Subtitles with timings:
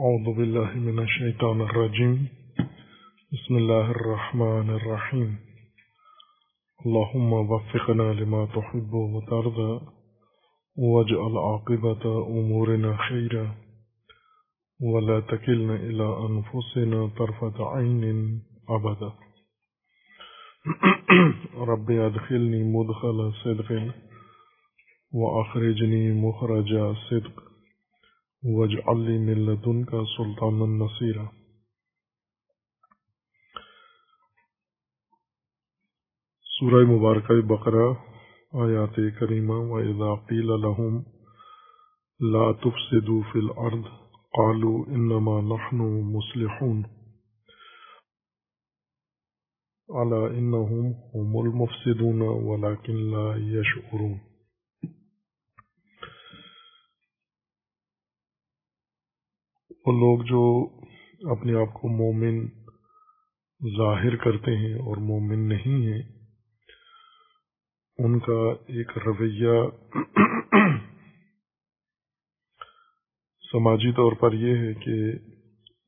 [0.00, 2.28] أعوذ بالله من الشيطان الرجيم.
[3.32, 5.36] بسم الله الرحمن الرحيم.
[6.86, 9.80] اللهم وفقنا لما تحب وترضى
[10.76, 13.54] واجعل عاقبة أمورنا خيرا.
[14.80, 19.12] ولا تكلنا إلى أنفسنا طرفة عين أبدا.
[21.72, 23.92] رب أدخلني مدخل صدق
[25.12, 27.49] وأخرجني مخرج صدق.
[28.42, 31.24] واجعل لي من لدنك سلطانا نصيرا.
[36.42, 37.94] سورہ مبارکہ بقرہ،
[38.52, 41.02] آیات کریمہ، وَإِذَا قِيلَ لَهُمْ
[42.20, 43.84] لَا تُفْسِدُوا فِي الْأَرْضِ
[44.38, 45.78] قَالُوا إِنَّمَا نَحْنُ
[46.16, 46.82] مُصْلِحُونَ.
[50.02, 54.29] أَلَا إِنَّهُمْ هُمُ الْمُفْسِدُونَ وَلَكِنْ لَا يَشْعُرُونَ.
[59.90, 60.42] وہ لوگ جو
[61.30, 62.48] اپنے آپ کو مومن
[63.76, 66.02] ظاہر کرتے ہیں اور مومن نہیں ہیں،
[67.98, 69.56] ان کا ایک رویہ
[73.52, 74.96] سماجی طور پر یہ ہے کہ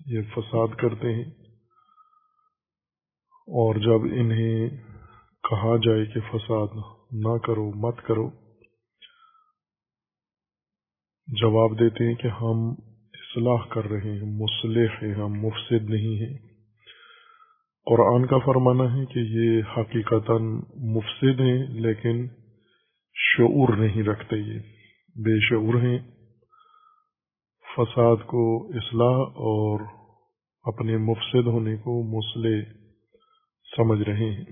[0.07, 1.31] یہ فساد کرتے ہیں۔
[3.49, 4.69] اور جب انہیں
[5.51, 6.67] کہا جائے کہ فساد
[7.11, 8.31] نہ کرو، مت کرو،
[11.29, 12.92] جواب دیتے ہیں کہ ہم
[13.37, 16.39] اصلاح کر رہے ہیں، مصلح ہیں، ہم مفسد نہیں ہیں۔
[17.87, 20.35] قرآن کا فرمانا ہے کہ یہ حقیقتا
[20.75, 22.29] مفسد ہیں، لیکن
[23.15, 24.59] شعور نہیں رکھتے یہ۔
[25.17, 25.99] بے شعور ہیں۔
[27.77, 29.81] فساد کو اصلاح اور
[30.63, 32.73] اپنے مفسد ہونے کو مسلح
[33.77, 34.45] سمجھ رہے ہیں۔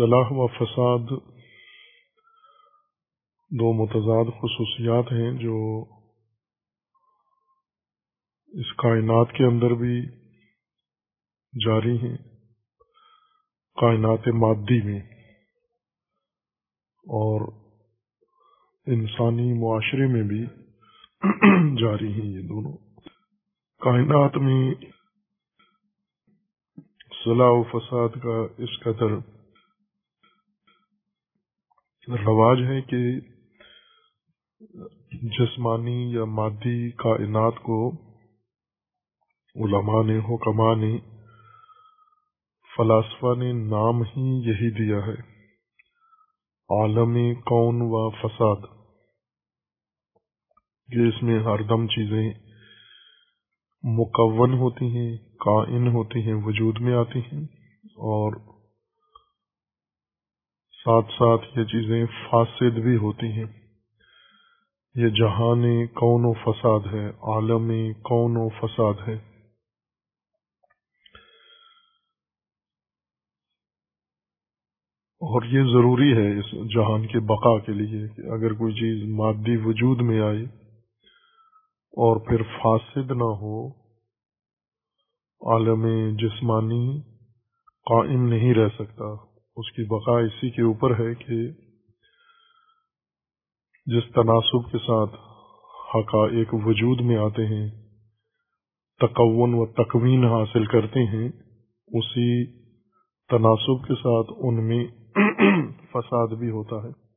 [0.00, 1.08] صلاح و فساد
[3.50, 5.56] دو متضاد خصوصیات ہیں جو
[8.52, 10.06] اس کائنات کے اندر بھی
[11.54, 12.16] جاری ہیں،
[13.76, 15.00] کائنات مادی میں،
[17.04, 17.52] اور
[18.86, 20.44] انسانی معاشرے میں بھی
[21.82, 22.72] جاری ہیں یہ دونوں۔
[23.80, 24.74] کائنات میں
[27.24, 29.39] صلاح و فساد کا اس قدر
[32.16, 32.98] رواج ہے کہ
[35.30, 37.78] جسمانی یا مادی کائنات کو
[39.56, 40.98] علماء نے، حکماء نے،
[42.76, 45.16] فلاسفہ نے نام ہی یہی دیا ہے،
[46.70, 48.68] عالم کون و فساد۔
[50.88, 52.30] یہ اس میں ہر دم چیزیں
[53.84, 57.44] مکون ہوتی ہیں، کائن ہوتی ہیں، وجود میں آتی ہیں
[58.08, 58.32] اور
[60.84, 63.44] ساتھ ساتھ یہ چیزیں فاسد بھی ہوتی ہیں۔
[64.94, 69.14] یہ جہان کون و فساد ہے عالم کون و فساد ہے۔
[75.20, 79.56] اور یہ ضروری ہے اس جہان کے بقا کے لیے کہ اگر کوئی چیز مادی
[79.56, 80.44] وجود میں آئے
[81.76, 83.68] اور پھر فاسد نہ ہو
[85.52, 85.86] عالم
[86.16, 87.00] جسمانی
[87.84, 89.29] قائم نہیں رہ سکتا۔
[89.60, 91.48] اس کی بقا اسی کے اوپر ہے کہ
[93.86, 95.14] جس تناسب کے ساتھ
[95.96, 97.70] حقائق وجود میں آتے ہیں،
[99.00, 101.28] تکون و تکوین حاصل کرتے ہیں،
[101.86, 102.46] اسی
[103.28, 104.84] تناسب کے ساتھ ان میں
[105.92, 107.10] فساد بھی ہوتا ہے۔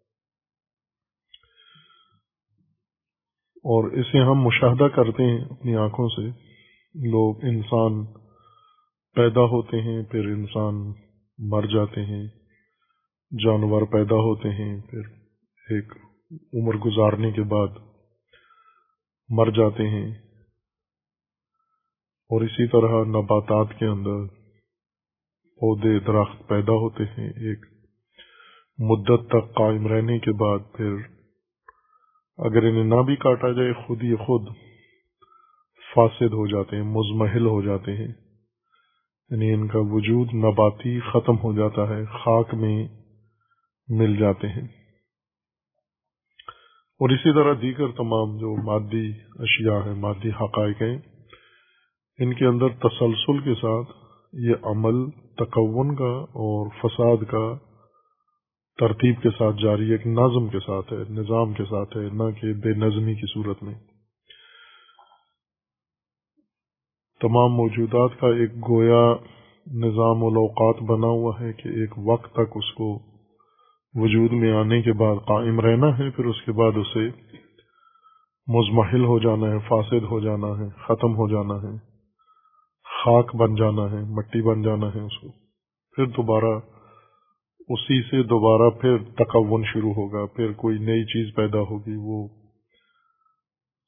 [3.58, 6.28] اور اسے ہم مشاہدہ کرتے ہیں اپنی آنکھوں سے۔
[6.96, 8.06] لوگ انسان
[9.16, 11.03] پیدا ہوتے ہیں، پھر انسان
[11.46, 12.28] مر جاتے ہیں،
[13.32, 15.00] جانور پیدا ہوتے ہیں، پھر
[15.70, 15.94] ایک
[16.54, 17.68] عمر گزارنے کے بعد
[19.30, 20.12] مر جاتے ہیں۔
[22.34, 24.28] اور اسی طرح نباتات کے اندر
[25.60, 27.66] پودے، درخت پیدا ہوتے ہیں۔ ایک
[28.78, 30.96] مدت تک قائم رہنے کے بعد پھر
[32.38, 34.56] اگر انہیں نہ بھی کاٹا جائے، خود ہی خود
[35.96, 38.23] فاسد ہو جاتے ہیں، مزمحل ہو جاتے ہیں۔
[39.34, 42.88] یعنی ان کا وجود نباتی ختم ہو جاتا ہے، خاک میں
[43.88, 44.68] مل جاتے ہیں۔
[47.00, 50.98] اور اسی طرح دیگر تمام جو مادی اشیاء ہیں، مادی حقائق ہیں،
[52.20, 53.92] ان کے اندر تسلسل کے ساتھ
[54.34, 57.58] یہ عمل تکون کا اور فساد کا
[58.80, 62.54] ترتیب کے ساتھ جاری، ایک نظم کے ساتھ ہے، نظام کے ساتھ ہے، نہ کہ
[62.54, 63.74] بے نظمی کی صورت میں۔
[67.24, 69.04] تمام موجودات کا ایک گویا
[69.68, 72.88] نظام الاوقات بنا ہوا ہے کہ ایک وقت تک اس کو
[73.96, 77.08] وجود میں آنے کے بعد قائم رہنا ہے، پھر اس کے بعد اسے
[78.48, 81.78] مزمحل ہو جانا ہے، فاسد ہو جانا ہے، ختم ہو جانا ہے،
[82.86, 85.32] خاک بن جانا ہے، مٹی بن جانا ہے اس کو۔
[85.96, 86.54] پھر دوبارہ
[87.70, 92.28] اسی سے دوبارہ پھر تکون شروع ہوگا، پھر کوئی نئی چیز پیدا ہوگی، وہ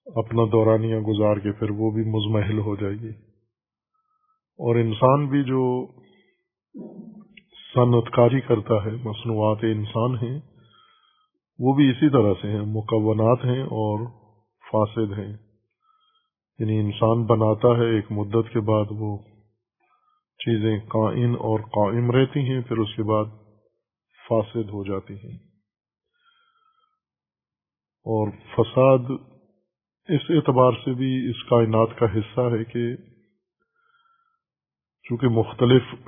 [0.07, 3.25] اپنا دورانیہ گزار کے پھر وہ بھی مزمحل ہو جائے گی۔
[4.57, 5.88] اور انسان بھی جو
[7.74, 10.40] صنعت کاری کرتا ہے، مصنوعات انسان ہیں،
[11.60, 14.07] وہ بھی اسی طرح سے ہیں، مکونات ہیں اور
[14.72, 15.34] فاسد ہیں۔
[16.60, 19.18] یعنی انسان بناتا ہے، ایک مدت کے بعد وہ
[20.38, 23.25] چیزیں قائم اور قائم رہتی ہیں، پھر اس کے بعد
[24.30, 25.38] فاسد ہو جاتی ہیں۔
[28.07, 29.12] اور فساد
[30.10, 33.14] اس اعتبار سے بھی اس کائنات کا حصہ ہے کہ
[35.10, 35.81] چونکہ مختلف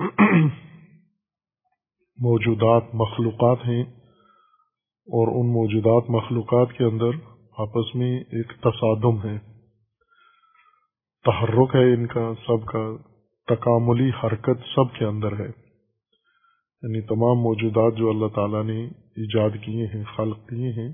[2.18, 3.82] موجودات مخلوقات ہیں
[4.88, 7.10] اور ان موجودات مخلوقات کے اندر
[7.58, 9.38] آپس میں ایک تصادم ہے۔
[11.24, 12.96] تحرک ہے ان کا، سب کا،
[13.54, 15.48] تکاملی حرکت سب کے اندر ہے۔
[16.82, 20.92] یعنی تمام موجودات جو اللہ تعالیٰ نے ایجاد کیے ہیں، خلق کیے ہیں،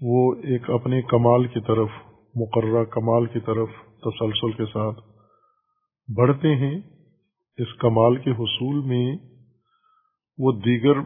[0.00, 1.88] وہ ایک اپنے کمال کی طرف،
[2.34, 3.68] مقررہ کمال کی طرف
[4.00, 5.17] تسلسل کے ساتھ
[6.16, 6.80] بڑھتے ہیں
[7.56, 9.16] اس کمال کے حصول میں
[10.38, 10.98] وہ دیگر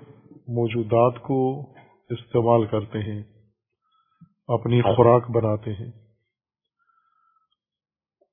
[0.49, 1.60] موجودات کو
[2.10, 3.22] استعمال کرتے ہیں
[4.49, 5.88] اپنی خوراک بناتے ہیں۔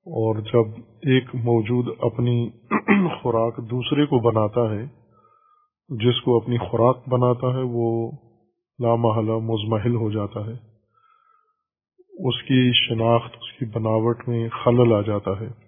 [0.06, 2.50] اور جب ایک موجود اپنی
[3.22, 4.86] خوراک دوسرے کو بناتا ہے
[5.88, 8.10] جس کو اپنی خوراک بناتا ہے وہ
[8.78, 10.52] لامحلہ مزمحل ہو جاتا ہے۔
[12.28, 15.59] اس کی شناخت اس کی بناوٹ میں خلل آ جاتا ہے۔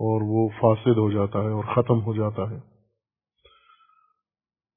[0.00, 2.56] اور وہ فاسد ہو جاتا ہے اور ختم ہو جاتا ہے۔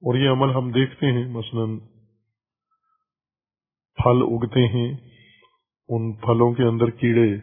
[0.03, 1.65] اور یہ عمل ہم دیکھتے ہیں، مثلا
[3.95, 4.93] پھل اگتے ہیں،
[5.89, 7.41] ان پھلوں کے اندر کیڑے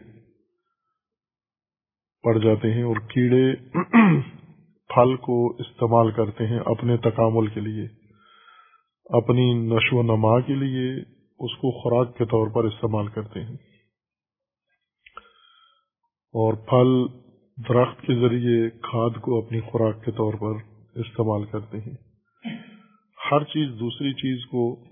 [2.23, 3.55] پڑ جاتے ہیں اور کیڑے
[4.87, 7.85] پھل کو استعمال کرتے ہیں اپنے تکامل کے لیے،
[9.05, 11.01] اپنی نشو و نما کے لیے
[11.39, 13.55] اس کو خوراک کے طور پر استعمال کرتے ہیں۔
[16.33, 17.19] اور پھل
[17.67, 20.53] درخت کے ذریعے کھاد کو اپنی خوراک کے طور پر
[20.99, 21.95] استعمال کرتے ہیں۔
[23.31, 24.83] ہر چیز دوسری چیز کو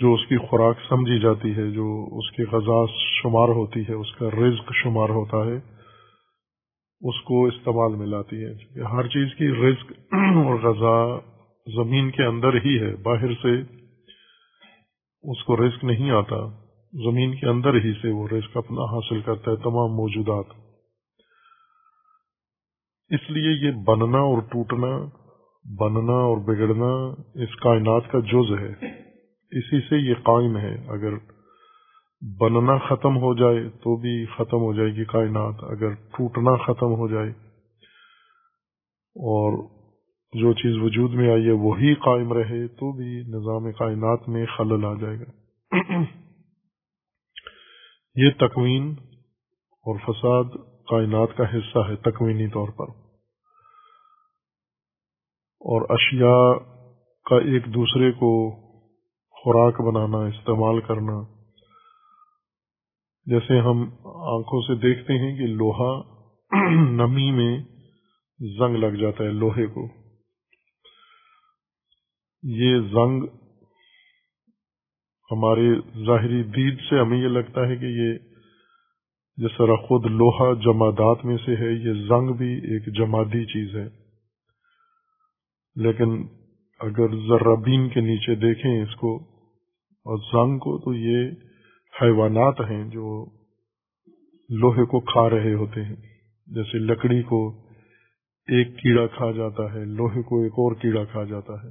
[0.00, 2.78] جو اس کی خوراک سمجھی جاتی ہے، جو اس کی غذا
[3.22, 5.56] شمار ہوتی ہے، اس کا رزق شمار ہوتا ہے،
[7.08, 11.18] اس کو استعمال میں لاتی ہے ہر چیز کی رزق اور غذا
[11.66, 13.60] زمین کے اندر ہی ہے۔ باہر سے
[15.22, 16.40] اس کو رزق نہیں آتا،
[16.92, 20.61] زمین کے اندر ہی سے وہ رزق اپنا حاصل کرتا ہے، تمام موجودات۔
[23.12, 25.04] اس لیے یہ بننا اور ٹوٹنا،
[25.80, 28.86] بننا اور بگڑنا اس کائنات کا جز ہے۔
[29.58, 31.12] اسی سے یہ قائم ہے۔ اگر
[32.40, 37.08] بننا ختم ہو جائے تو بھی ختم ہو جائے گی کائنات۔ اگر ٹوٹنا ختم ہو
[37.08, 37.30] جائے
[39.14, 39.68] اور
[40.32, 44.84] جو چیز وجود میں آئی ہے وہی قائم رہے تو بھی نظام کائنات میں خلل
[44.84, 45.30] آ جائے گا۔
[48.14, 48.94] یہ تکوین
[49.86, 50.44] اور فساد
[50.88, 53.01] کائنات کا حصہ ہے، تکوینی طور پر۔
[55.62, 56.72] اور اشیاء
[57.24, 58.50] کا ایک دوسرے کو
[59.30, 61.42] خوراک بنانا، استعمال کرنا۔
[63.26, 66.02] جیسے ہم آنکھوں سے دیکھتے ہیں کہ لوہا
[66.90, 67.58] نمی میں
[68.58, 69.88] زنگ لگ جاتا ہے لوہے کو۔
[72.42, 73.24] یہ زنگ
[75.30, 75.74] ہمارے
[76.06, 78.18] ظاہری دید سے ہمیں یہ لگتا ہے کہ یہ
[79.36, 84.01] جس طرح خود لوہا جمادات میں سے ہے، یہ زنگ بھی ایک جمادی چیز ہے۔
[85.76, 86.26] لیکن
[86.80, 89.16] اگر ذرابین کے نیچے دیکھیں اس کو
[90.06, 91.30] اور زنگ کو، تو یہ
[92.02, 93.26] حیوانات ہیں جو
[94.48, 95.96] لوہے کو کھا رہے ہوتے ہیں۔
[96.46, 97.66] جیسے لکڑی کو
[98.48, 101.68] ایک کیڑا کھا جاتا ہے، لوہے کو ایک اور کیڑا کھا جاتا ہے۔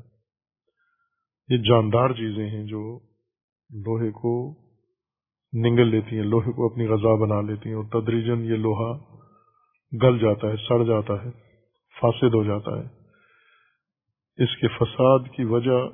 [1.50, 3.00] یہ جاندار چیزیں ہیں جو
[3.70, 4.56] لوہے کو
[5.54, 8.98] نگل لیتی ہیں، لوہے کو اپنی غذا بنا لیتی ہیں اور تدریجن یہ لوہا
[10.04, 11.32] گل جاتا ہے، سڑ جاتا ہے،
[12.02, 13.01] فاسد ہو جاتا ہے۔
[14.38, 15.90] اس کے فساد کی وجہ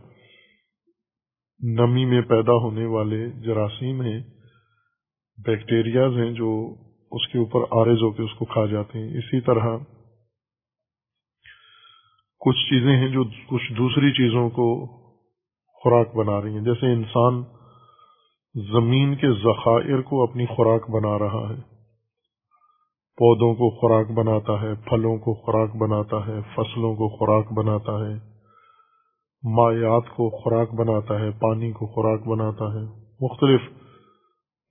[1.64, 4.24] نمی میں پیدا ہونے والے جراثیم ہیں،
[5.46, 6.76] بیکٹیریاز ہیں جو
[7.12, 9.78] اس کے اوپر آرز ہو کے اس کو کھا جاتے ہیں۔ اسی طرح
[12.40, 14.98] کچھ چیزیں ہیں جو کچھ دوسری چیزوں کو
[15.74, 17.44] خوراک بنا رہی ہیں۔ جیسے انسان
[18.74, 21.77] زمین کے ذخائر کو اپنی خوراک بنا رہا ہے۔
[23.18, 28.14] پودوں کو خوراک بناتا ہے، پھلوں کو خوراک بناتا ہے، فصلوں کو خوراک بناتا ہے،
[29.44, 32.86] مایات کو خوراک بناتا ہے، پانی کو خوراک بناتا ہے۔
[33.22, 33.62] مختلف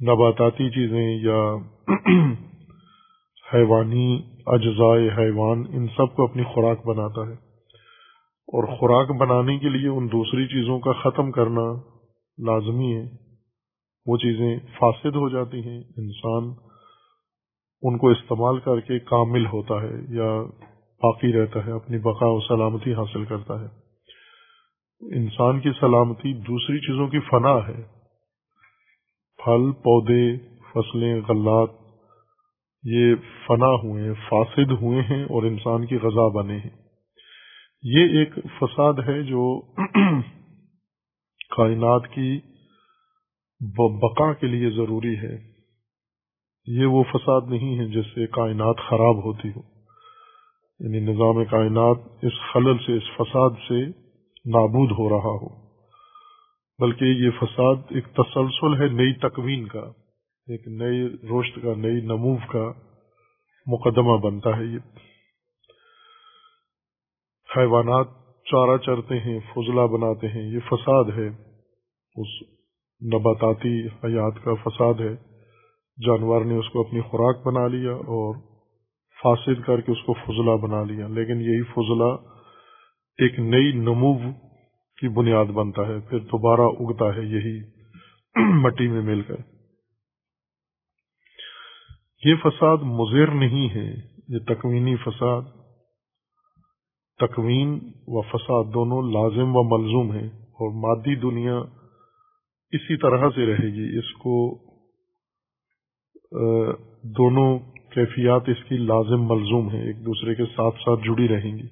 [0.08, 1.56] نباتاتی چیزیں یا
[3.54, 7.46] حیوانی اجزائے حیوان، ان سب کو اپنی خوراک بناتا ہے۔
[8.46, 11.72] اور خوراک بنانے کے لیے ان دوسری چیزوں کا ختم کرنا
[12.38, 13.04] لازمی ہے۔
[14.06, 16.65] وہ چیزیں فاسد ہو جاتی ہیں، انسان
[17.83, 20.42] ان کو استعمال کر کے کامل ہوتا ہے یا
[21.02, 23.66] باقی رہتا ہے، اپنی بقا و سلامتی حاصل کرتا ہے۔
[25.16, 27.83] انسان کی سلامتی دوسری چیزوں کی فنا ہے۔
[29.45, 30.37] پھل، پودے،
[30.73, 31.71] فصلیں، غلات،
[32.83, 33.14] یہ
[33.49, 36.87] فنا ہوئے ہیں، فاسد ہوئے ہیں اور انسان کی غذا بنے ہیں۔
[37.83, 39.61] یہ ایک فساد ہے جو
[41.56, 42.40] کائنات کی
[43.99, 45.55] بقا کے لیے ضروری ہے۔
[46.66, 49.61] یہ وہ فساد نہیں ہے جس سے کائنات خراب ہوتی ہو۔
[50.80, 53.87] یعنی نظام کائنات اس خلل سے، اس فساد سے
[54.49, 55.66] نابود ہو رہا ہو۔
[56.78, 59.80] بلکہ یہ فساد ایک تسلسل ہے نئی تکوین کا،
[60.46, 62.73] ایک نئی روشت کا، نئی نموف کا
[63.66, 64.78] مقدمہ بنتا ہے یہ۔
[67.56, 68.06] حیوانات
[68.44, 71.28] چارہ چرتے ہیں، فضلہ بناتے ہیں۔ یہ فساد ہے،
[72.16, 72.42] اس
[73.14, 75.25] نباتاتی حیات کا فساد ہے۔
[76.04, 78.34] جانور نے اس کو اپنی خوراک بنا لیا اور
[79.22, 82.36] فاسد کر کے اس کو فضلہ بنا لیا۔ لیکن یہی فضلہ
[83.18, 84.32] ایک نئی نمو
[85.00, 87.60] کی بنیاد بنتا ہے، پھر دوبارہ اگتا ہے، یہی
[88.62, 89.36] مٹی میں مل کر۔
[92.24, 93.94] یہ فساد مضر نہیں ہے،
[94.28, 95.42] یہ تکوینی فساد۔
[97.18, 101.58] تکوین و فساد دونوں لازم و ملزوم ہیں اور مادی دنیا
[102.70, 104.65] اسی طرح سے رہے گی۔ اس کو
[107.02, 107.59] دونوں
[107.93, 111.66] کیفیات اس کی لازم ملزوم ہیں، ایک دوسرے کے ساتھ ساتھ جڑی رہیں گی۔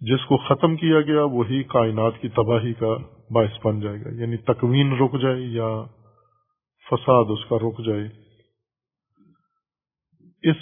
[0.00, 2.96] جس کو ختم کیا گیا، وہی کائنات کی تباہی کا
[3.30, 5.82] باعث بن جائے گا۔ یعنی تکوین رک جائے یا
[6.90, 8.08] فساد اس کا رک جائے۔
[10.42, 10.56] اس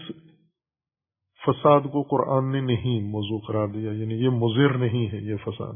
[1.46, 5.74] فساد کو قرآن نے نہیں موضوع قرار دیا یعنی یہ مضر نہیں ہے یہ فساد۔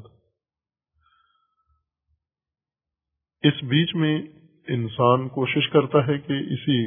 [3.43, 4.23] اس بیچ میں
[4.71, 6.79] انسان کوشش کرتا ہے کہ اسی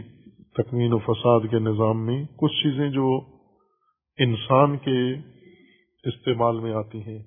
[0.56, 3.10] تکمین و فساد کے نظام میں کچھ چیزیں جو
[4.20, 5.00] انسان کے
[6.04, 7.20] استعمال میں آتی ہیں۔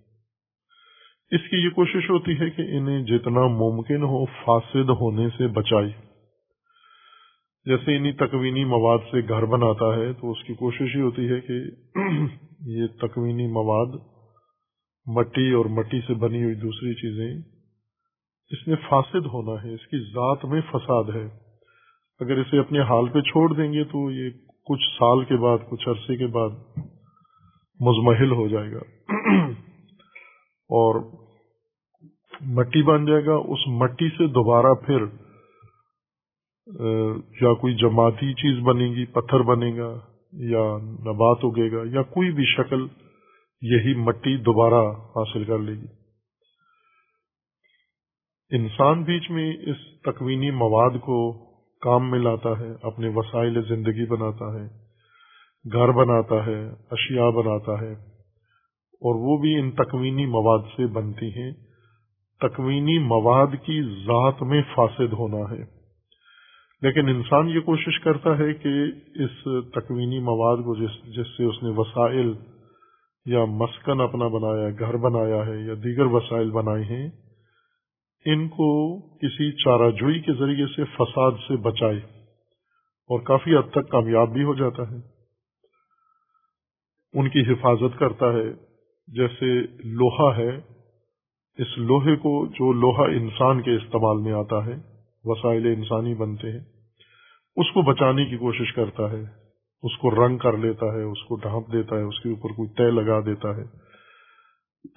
[1.33, 5.91] اس کی یہ کوشش ہوتی ہے کہ انہیں جتنا ممکن ہو فاسد ہونے سے بچائی
[7.67, 11.41] جیسے انہیں تکوینی مواد سے گھر بناتا ہے تو اس کی کوشش ہی ہوتی ہے
[11.41, 11.59] کہ
[12.77, 13.97] یہ تکوینی مواد
[15.07, 17.56] مٹی اور مٹی سے بنی ہوئی دوسری چیزیں
[18.51, 21.29] اس میں فاسد ہونا ہے، اس کی ذات میں فساد ہے۔
[22.21, 24.31] اگر اسے اپنے حال پہ چھوڑ دیں گے تو یہ
[24.65, 26.51] کچھ سال کے بعد، کچھ عرصے کے بعد
[27.81, 28.81] مزمحل ہو جائے گا۔
[30.69, 31.01] اور
[32.41, 35.05] مٹی بن جائے گا۔ اس مٹی سے دوبارہ پھر
[37.41, 40.01] یا کوئی جماعتی چیز بنے گی، پتھر بنے گا
[40.33, 42.87] یا نبات اگے گا یا کوئی بھی شکل،
[43.63, 45.96] یہی مٹی دوبارہ حاصل کر لے گی۔
[48.51, 51.47] انسان بیچ میں اس تکوینی مواد کو
[51.81, 54.67] کام میں لاتا ہے، اپنے وسائل زندگی بناتا ہے،
[55.73, 57.93] گھر بناتا ہے، اشیاء بناتا ہے،
[59.03, 61.53] اور وہ بھی ان تکوینی مواد سے بنتی ہیں۔
[62.41, 65.65] تکوینی مواد کی ذات میں فاسد ہونا ہے۔
[66.83, 68.69] لیکن انسان یہ کوشش کرتا ہے کہ
[69.15, 72.35] اس تکوینی مواد کو جس جس سے اس نے وسائل
[73.27, 77.26] یا مسکن اپنا بنایا، گھر بنایا ہے یا دیگر وسائل بنائے ہیں
[78.27, 81.99] ان کو کسی چارہ جوئی کے ذریعے سے فساد سے بچائے
[83.09, 84.97] اور کافی حد تک کامیاب بھی ہو جاتا ہے۔
[87.13, 88.67] ان کی حفاظت کرتا ہے۔
[89.07, 90.57] جیسے لوہا ہے،
[91.59, 94.75] اس لوہے کو جو لوہا انسان کے استعمال میں آتا ہے،
[95.25, 96.65] وسائل انسانی بنتے ہیں،
[97.57, 99.23] اس کو بچانے کی کوشش کرتا ہے۔
[99.83, 102.69] اس کو رنگ کر لیتا ہے، اس کو ڈھانپ دیتا ہے، اس کے اوپر کوئی
[102.69, 103.65] طے لگا دیتا ہے،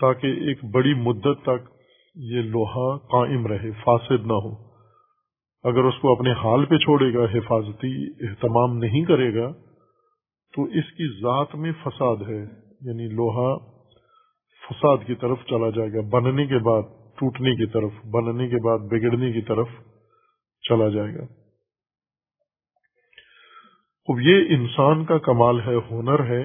[0.01, 1.78] تاکہ ایک بڑی مدت تک
[2.15, 4.69] یہ لوہا قائم رہے، فاسد نہ ہو۔
[5.63, 9.51] اگر اس کو اپنے حال پہ چھوڑے گا، حفاظتی اہتمام نہیں کرے گا،
[10.55, 13.57] تو اس کی ذات میں فساد ہے۔ یعنی لوہا
[14.69, 16.81] فساد کی طرف چلا جائے گا، بننے کے بعد،
[17.17, 19.67] ٹوٹنے کی طرف، بننے کے بعد، بگڑنے کی طرف
[20.69, 21.23] چلا جائے گا۔
[24.07, 26.43] اب یہ انسان کا کمال ہے، ہنر ہے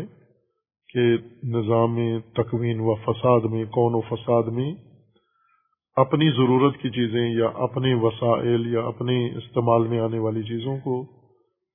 [0.89, 4.75] کہ نظام تکوین و فساد میں، کون و فساد میں
[5.97, 11.05] اپنی ضرورت کی چیزیں یا اپنے وسائل یا اپنے استعمال میں آنے والی چیزوں کو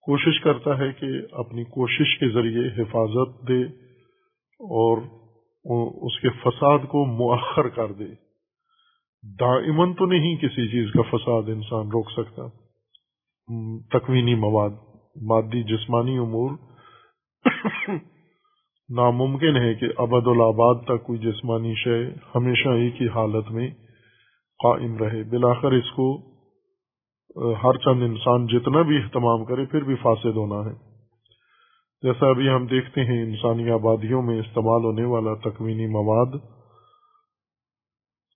[0.01, 3.63] کوشش کرتا ہے کہ اپنی کوشش کے ذریعے حفاظت دے
[4.59, 4.97] اور
[6.07, 8.07] اس کے فساد کو مؤخر کر دے۔
[9.39, 12.47] دائمن تو نہیں کسی چیز کا فساد انسان روک سکتا۔
[13.99, 14.69] تکوینی مواد،
[15.21, 16.51] مادی جسمانی امور
[18.89, 23.69] ناممکن ہے کہ ابد الآباد تک کوئی جسمانی شے ہمیشہ ایک ہی حالت میں
[24.63, 26.07] قائم رہے بلاخر اس کو
[27.63, 30.75] ہر چند انسان جتنا بھی اہتمام کرے پھر بھی فاسد ہونا ہے۔
[32.03, 36.37] جیسا ابھی ہم دیکھتے ہیں انسانی آبادیوں میں استعمال ہونے والا تکوینی مواد،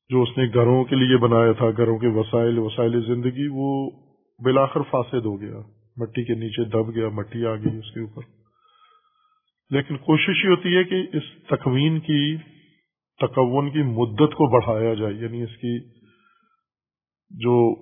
[0.10, 3.90] جو اس نے گھروں کے لیے بنایا تھا، گھروں کے وسائل وسائل زندگی، وہ
[4.44, 5.60] بلاخر فاسد ہو گیا۔
[5.98, 8.22] مٹی کے نیچے دب گیا، مٹی آ گئی اس کے اوپر۔
[9.70, 12.38] لیکن کوشش یہ ہوتی ہے کہ اس تکوین کی،
[13.22, 16.03] تکون کی مدت کو بڑھایا جائے یعنی اس کی
[17.34, 17.76] جو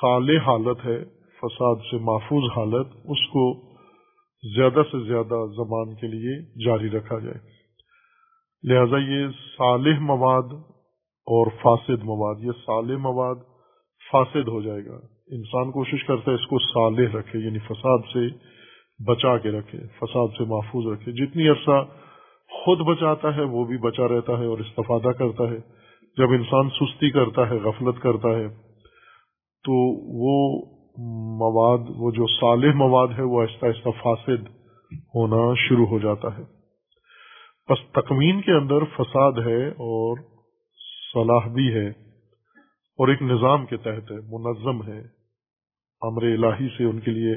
[0.00, 1.04] سال حالت ہے،
[1.40, 3.74] فساد سے محفوظ حالت، اس کو
[4.56, 7.54] زیادہ سے زیادہ زبان کے لیے جاری رکھا جائے۔
[8.62, 9.26] لہذا یہ
[9.58, 10.52] صالح مواد
[11.26, 13.34] اور فاسد مواد، یہ صالح مواد
[14.12, 14.96] فاسد ہو جائے گا۔
[15.30, 18.28] انسان کوشش کرتا ہے اس کو صالح رکھے یعنی فساد سے
[19.04, 21.84] بچا کے رکھے، فساد سے محفوظ رکھے۔ جتنی عرصہ
[22.48, 25.58] خود بچاتا ہے، وہ بھی بچا رہتا ہے اور استفادہ کرتا ہے۔
[26.18, 28.63] جب انسان سستی کرتا ہے، غفلت کرتا ہے
[29.64, 29.74] تو
[30.18, 30.66] وہ
[31.38, 34.46] مواد، وہ جو صالح مواد ہے، وہ آہستہ آہستہ فاسد
[35.14, 36.42] ہونا شروع ہو جاتا ہے۔
[37.68, 40.18] بس تکمین کے اندر فساد ہے اور
[41.12, 41.88] صلاح بھی ہے
[42.98, 45.00] اور ایک نظام کے تحت ہے، منظم ہے۔
[46.00, 47.34] امر الہی سے ان کے لیے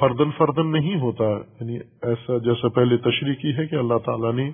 [0.00, 4.50] فردن فردن نہیں ہوتا۔ یعنی ایسا جیسا پہلے تشریح کی ہے کہ اللہ تعالیٰ نے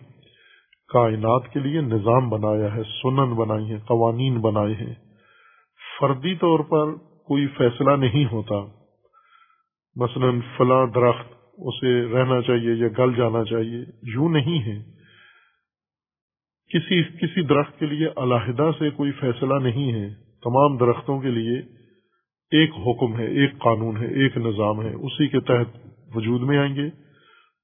[0.88, 5.09] کائنات کے لیے نظام بنایا ہے، سنن بنائی ہے قوانین بنائے ہیں۔
[6.00, 8.66] فردی طور پر کوئی فیصلہ نہیں ہوتا۔
[9.96, 14.82] مثلا فلاں درخت اسے رہنا چاہیے یا گل جانا چاہیے، یوں نہیں ہے۔
[16.72, 20.14] کسی کسی درخت کے لیے علیحدہ سے کوئی فیصلہ نہیں ہے۔
[20.44, 21.58] تمام درختوں کے لیے
[22.50, 26.74] ایک حکم ہے، ایک قانون ہے، ایک نظام ہے۔ اسی کے تحت وجود میں آئیں
[26.74, 26.86] گے،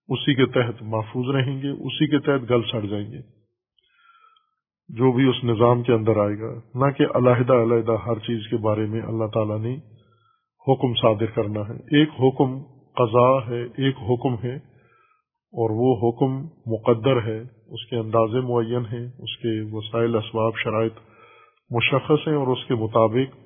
[0.08, 3.45] اسی کے تحت محفوظ رہیں گے، اسی کے تحت گل سڑ جائیں گے۔
[4.90, 8.56] جو بھی اس نظام کے اندر آئے گا، نہ کہ علیحدہ علیحدہ ہر چیز کے
[8.56, 9.74] بارے میں اللہ تعالیٰ نے
[10.66, 12.58] حکم صادر کرنا ہے۔ ایک حکم
[12.96, 14.54] قضاء ہے، ایک حکم ہے،
[15.54, 20.98] اور وہ حکم مقدر ہے، اس کے انداز معین ہیں، اس کے وسائل، اسباب، شرائط
[21.70, 23.36] مشخص ہیں، اور اس کے مطابق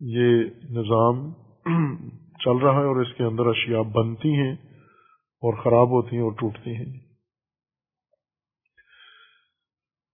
[0.00, 1.30] یہ نظام
[2.44, 4.52] چل رہا ہے، اور اس کے اندر اشیاء بنتی ہیں،
[5.42, 7.11] اور خراب ہوتی ہیں، اور ٹوٹتی ہیں۔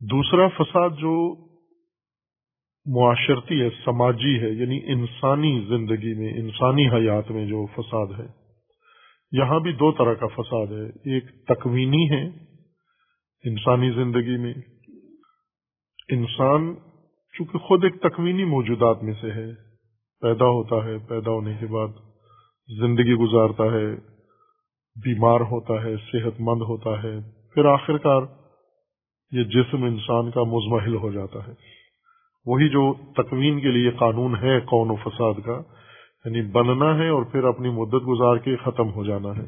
[0.01, 1.15] دوسرا فساد جو
[2.87, 8.27] معاشرتی ہے، سماجی ہے یعنی انسانی زندگی میں، انسانی حیات میں جو فساد ہے،
[9.33, 12.23] یہاں بھی دو طرح کا فساد ہے۔ ایک تکوینی ہے
[13.45, 14.55] انسانی زندگی میں،
[16.09, 16.75] انسان
[17.35, 19.47] چونکہ خود ایک تکوینی موجودات میں سے ہے،
[20.23, 22.01] پیدا ہوتا ہے، پیدا ہونے کے بعد
[22.69, 23.95] زندگی گزارتا ہے،
[24.97, 27.15] بیمار ہوتا ہے صحت مند ہوتا ہے،
[27.55, 28.23] پھر آخر کار
[29.33, 31.53] یہ جسم انسان کا مزمحل ہو جاتا ہے۔
[32.47, 35.61] وہی جو تکوین کے لیے قانون ہے کون و فساد کا
[36.25, 39.47] یعنی بننا ہے اور پھر اپنی مدت گزار کے ختم ہو جانا ہے۔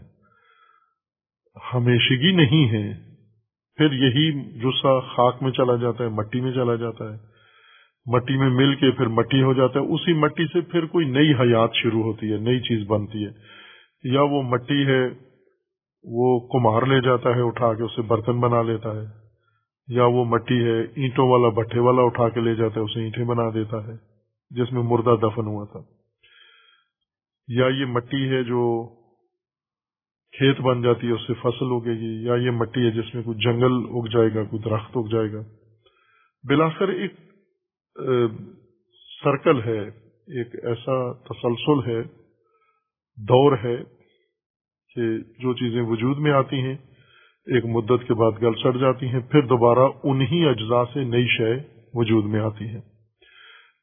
[1.75, 2.93] ہمیشگی نہیں ہے،
[3.77, 7.19] پھر یہی جسا خاک میں چلا جاتا ہے، مٹی میں چلا جاتا ہے۔
[8.07, 11.33] مٹی میں مل کے پھر مٹی ہو جاتا ہے۔ اسی مٹی سے پھر کوئی نئی
[11.33, 13.31] حیات شروع ہوتی ہے، نئی چیز بنتی ہے۔
[14.05, 15.09] یا وہ مٹی ہے،
[16.05, 19.30] وہ کمہار لے جاتا ہے، اٹھا کے اسے برتن بنا لیتا ہے۔
[19.91, 23.25] یا وہ مٹی ہے، اینٹوں والا بٹھے والا اٹھا کے لے جاتا ہے، اسے اینٹیں
[23.25, 23.93] بنا دیتا ہے،
[24.51, 25.81] جس میں مردہ دفن ہوا تھا۔
[27.49, 28.89] یا یہ مٹی ہے جو
[30.33, 33.23] کھیت بن جاتی ہے، اس سے فصل اگے گی۔ یا یہ مٹی ہے جس میں
[33.23, 35.43] کوئی جنگل اگ جائے گا، کوئی درخت اگ جائے گا۔
[36.49, 37.13] بلاخر ایک
[39.25, 42.03] سرکل ہے، ایک ایسا تسلسل ہے،
[43.17, 43.77] دور ہے
[44.95, 46.77] کہ جو چیزیں وجود میں آتی ہیں
[47.51, 51.53] ایک مدت کے بعد گل سڑ جاتی ہیں، پھر دوبارہ انہی اجزاء سے نئی شے
[51.95, 52.81] وجود میں آتی ہے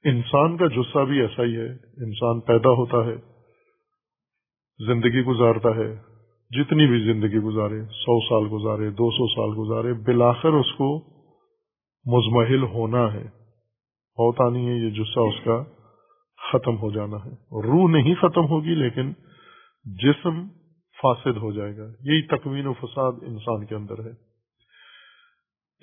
[0.03, 1.69] انسان کا جسہ بھی ایسا ہی ہے،
[2.03, 3.15] انسان پیدا ہوتا ہے،
[4.80, 5.89] زندگی گزارتا ہے،
[6.51, 10.89] جتنی بھی زندگی گزارے، سو سال گزارے، دو سو سال گزارے بلاخر اس کو
[12.06, 13.25] مزمحل ہونا ہے۔
[14.17, 15.63] ہوتا نہیں ہے، یہ جسہ اس کا
[16.51, 17.32] ختم ہو جانا ہے۔
[17.63, 19.12] روح نہیں ختم ہوگی، لیکن
[19.86, 20.47] جسم
[21.01, 24.27] فاسد ہو جائے گا۔ یہی تکوین و فساد انسان کے اندر ہے۔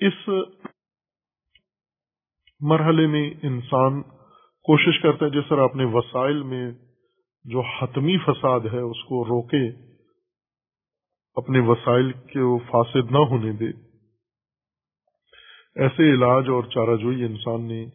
[0.07, 0.29] اس
[2.59, 4.03] مرحلے میں انسان
[4.63, 6.71] کوشش کرتا ہے، جس طرح اپنے وسائل میں
[7.43, 9.69] جو حتمی فساد ہے، اس کو روکے،
[11.35, 13.67] اپنے وسائل کے فاسد نہ ہونے دے۔
[15.75, 17.85] ایسے علاج اور چارہ جوئی انسان نے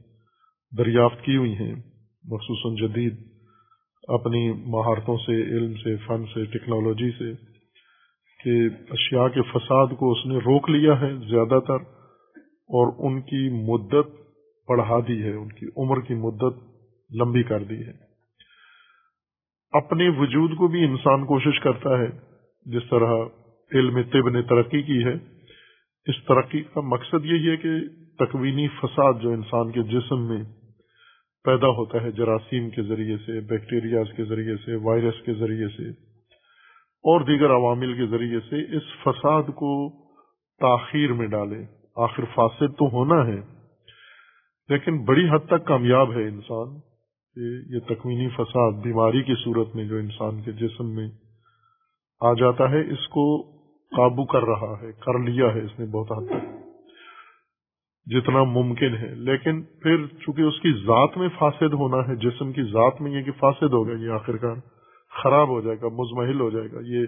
[0.78, 1.74] دریافت کی ہوئی ہیں،
[2.24, 3.29] مخصوصاً جدید۔
[4.10, 7.32] اپنی مہارتوں سے، علم سے، فن سے، ٹیکنالوجی سے
[8.44, 11.82] کہ اشیاء کے فساد کو اس نے روک لیا ہے زیادہ تر
[12.70, 14.20] اور ان کی مدت
[14.68, 16.54] بڑھا دی ہے، ان کی عمر کی مدت
[17.14, 17.92] لمبی کر دی ہے۔
[19.72, 22.08] اپنے وجود کو بھی انسان کوشش کرتا ہے،
[22.66, 23.14] جس طرح
[23.74, 25.14] علم طب نے ترقی کی ہے۔
[26.06, 27.68] اس ترقی کا مقصد یہی ہے کہ
[28.18, 30.42] تکوینی فساد جو انسان کے جسم میں
[31.44, 35.90] پیدا ہوتا ہے جراثیم کے ذریعے سے بیکٹیریاز کے ذریعے سے وائرس کے ذریعے سے
[36.80, 39.90] اور دیگر عوامل کے ذریعے سے اس فساد کو
[40.60, 41.64] تاخیر میں ڈالے۔
[41.96, 43.40] آخر فاسد تو ہونا ہے،
[44.68, 46.80] لیکن بڑی حد تک کامیاب ہے انسان۔
[47.34, 51.08] کہ یہ تکوینی فساد، بیماری کی صورت میں جو انسان کے جسم میں
[52.20, 53.42] آ جاتا ہے، اس کو
[53.96, 56.59] قابو کر رہا ہے، کر لیا ہے اس نے بہت حد تک۔
[58.06, 62.62] جتنا ممکن ہے۔ لیکن پھر چونکہ اس کی ذات میں فاسد ہونا ہے، جسم کی
[62.62, 64.56] ذات میں یہ کہ فاسد ہوگا یہ آخر کار
[65.22, 67.06] خراب ہو جائے گا، مزمحل ہو جائے گا، یہ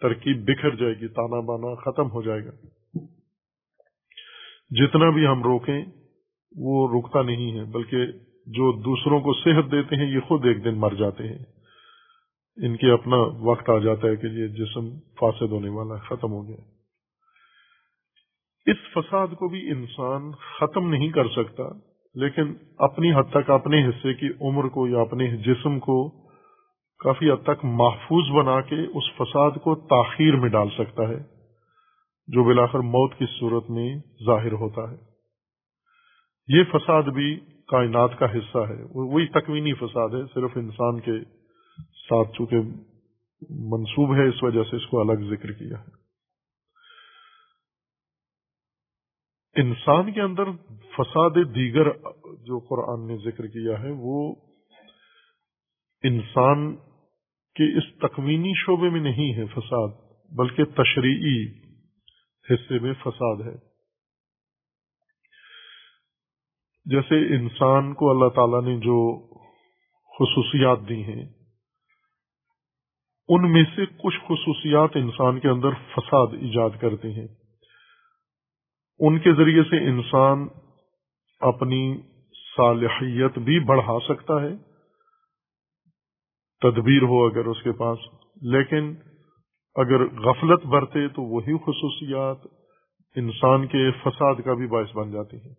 [0.00, 2.50] ترکیب بکھر جائے گی، تانا بانا ختم ہو جائے گا۔
[4.70, 5.84] جتنا بھی ہم روکیں،
[6.56, 8.06] وہ رکتا نہیں ہے، بلکہ
[8.46, 11.38] جو دوسروں کو صحت دیتے ہیں، یہ خود ایک دن مر جاتے ہیں۔
[12.56, 16.32] ان کے اپنا وقت آ جاتا ہے کہ یہ جسم فاسد ہونے والا ہے ختم
[16.32, 16.73] ہو گیا۔
[18.66, 21.62] اس فساد کو بھی انسان ختم نہیں کر سکتا،
[22.14, 26.10] لیکن اپنی حد تک اپنے حصے کی عمر کو یا اپنے جسم کو
[26.98, 31.22] کافی حد تک محفوظ بنا کے اس فساد کو تاخیر میں ڈال سکتا ہے،
[32.28, 33.96] جو بلاخر موت کی صورت میں
[34.26, 34.96] ظاہر ہوتا ہے۔
[36.48, 41.24] یہ فساد بھی کائنات کا حصہ ہے۔ وہی تکوینی فساد ہے، صرف انسان کے
[42.08, 42.56] ساتھ چونکہ
[43.50, 46.03] منسوب ہے، اس وجہ سے اس کو الگ ذکر کیا ہے۔
[49.56, 50.44] انسان کے اندر
[50.96, 51.92] فساد دیگر
[52.24, 54.34] جو قرآن نے ذکر کیا ہے، وہ
[56.02, 56.76] انسان
[57.54, 59.88] کے اس تکوینی شعبے میں نہیں ہے فساد،
[60.38, 61.60] بلکہ تشریعی
[62.50, 63.74] حصے میں فساد ہے۔
[66.84, 69.26] جیسے انسان کو اللہ تعالی نے جو
[70.18, 71.26] خصوصیات دی ہیں،
[73.28, 77.43] ان میں سے کچھ خصوصیات انسان کے اندر فساد ایجاد کرتے ہیں۔
[78.98, 80.48] ان کے ذریعے سے انسان
[81.40, 81.98] اپنی
[82.56, 84.56] صالحیت بھی بڑھا سکتا ہے۔
[86.60, 87.98] تدبیر ہو اگر اس کے پاس۔
[88.42, 88.94] لیکن
[89.74, 92.36] اگر غفلت برتے تو وہی خصوصیات
[93.16, 95.54] انسان کے فساد کا بھی باعث بن جاتی ہیں۔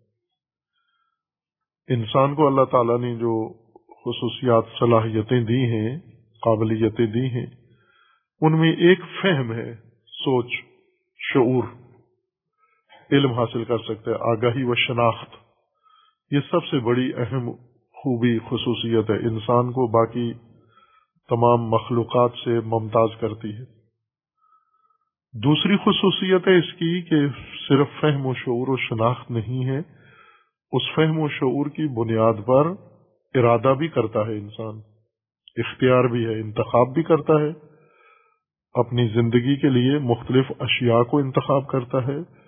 [1.88, 5.98] انسان کو اللہ تعالی نے جو خصوصیات، صلاحیتیں دی ہیں،
[6.42, 7.46] قابلیتیں دی ہیں،
[8.40, 9.74] ان میں ایک فہم ہے،
[10.06, 10.52] سوچ،
[11.18, 11.85] شعور۔
[13.12, 15.36] علم حاصل کر سکتے ہیں، آگاہی و شناخت۔
[16.30, 17.52] یہ سب سے بڑی اہم
[17.92, 20.32] خوبی خصوصیت ہے۔ انسان کو باقی
[21.28, 23.76] تمام مخلوقات سے ممتاز کرتی ہے۔
[25.34, 27.16] دوسری خصوصیت ہے اس کی کہ
[27.68, 29.78] صرف فہم و شعور و شناخت نہیں ہے،
[30.72, 32.66] اس فہم و شعور کی بنیاد پر
[33.38, 34.80] ارادہ بھی کرتا ہے انسان،
[35.56, 37.50] اختیار بھی ہے، انتخاب بھی کرتا ہے،
[38.74, 42.45] اپنی زندگی کے لیے مختلف اشیاء کو انتخاب کرتا ہے۔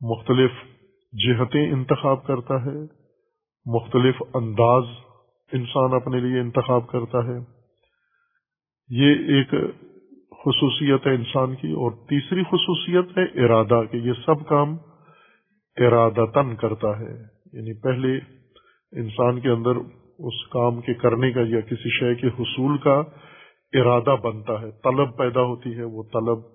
[0.00, 0.50] مختلف
[1.12, 3.04] جہتیں انتخاب کرتا ہے،
[3.66, 4.84] مختلف انداز
[5.52, 7.38] انسان اپنے لیے انتخاب کرتا ہے۔
[8.88, 9.50] یہ ایک
[10.30, 14.76] خصوصیت ہے انسان کی اور تیسری خصوصیت ہے ارادہ کہ یہ سب کام
[15.76, 17.12] ارادہ تن کرتا ہے۔
[17.52, 18.16] یعنی پہلے
[19.00, 19.76] انسان کے اندر
[20.18, 23.02] اس کام کے کرنے کا یا کسی شے کے حصول کا
[23.72, 26.53] ارادہ بنتا ہے۔ طلب پیدا ہوتی ہے، وہ طلب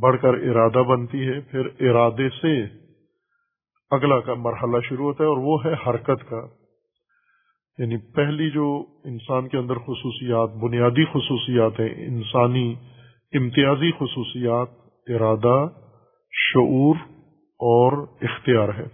[0.00, 2.62] بڑھ کر ارادہ بنتی ہے، پھر ارادے سے
[3.90, 6.46] اگلا کا مرحلہ شروع ہوتا ہے اور وہ ہے حرکت کا۔
[7.78, 12.74] یعنی پہلی جو انسان کے اندر خصوصیات، بنیادی خصوصیات ہیں، انسانی
[13.32, 14.68] امتیازی خصوصیات،
[15.06, 15.68] ارادہ،
[16.32, 16.96] شعور
[17.40, 18.84] اور اختیار ہے۔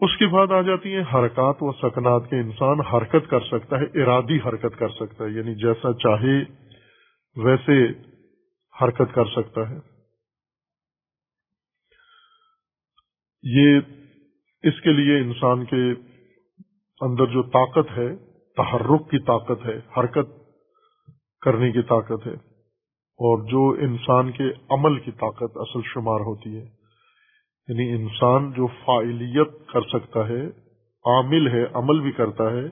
[0.00, 4.02] اس کے بعد آ جاتی ہیں حرکات و سکنات کے۔ انسان حرکت کر سکتا ہے،
[4.02, 6.44] ارادی حرکت کر سکتا ہے یعنی جیسا چاہے
[7.36, 8.09] ویسے
[8.82, 9.76] حرکت کر سکتا ہے۔
[13.42, 13.80] یہ
[14.62, 15.90] اس کے لیے انسان کے
[17.00, 18.16] اندر جو طاقت ہے،
[18.56, 20.28] تحرک کی طاقت ہے، حرکت
[21.40, 22.34] کرنے کی طاقت ہے،
[23.20, 26.80] اور جو انسان کے عمل کی طاقت اصل شمار ہوتی ہے۔
[27.68, 30.46] یعنی انسان جو فائلیت کر سکتا ہے،
[31.04, 32.66] عامل ہے، عمل بھی کرتا ہے،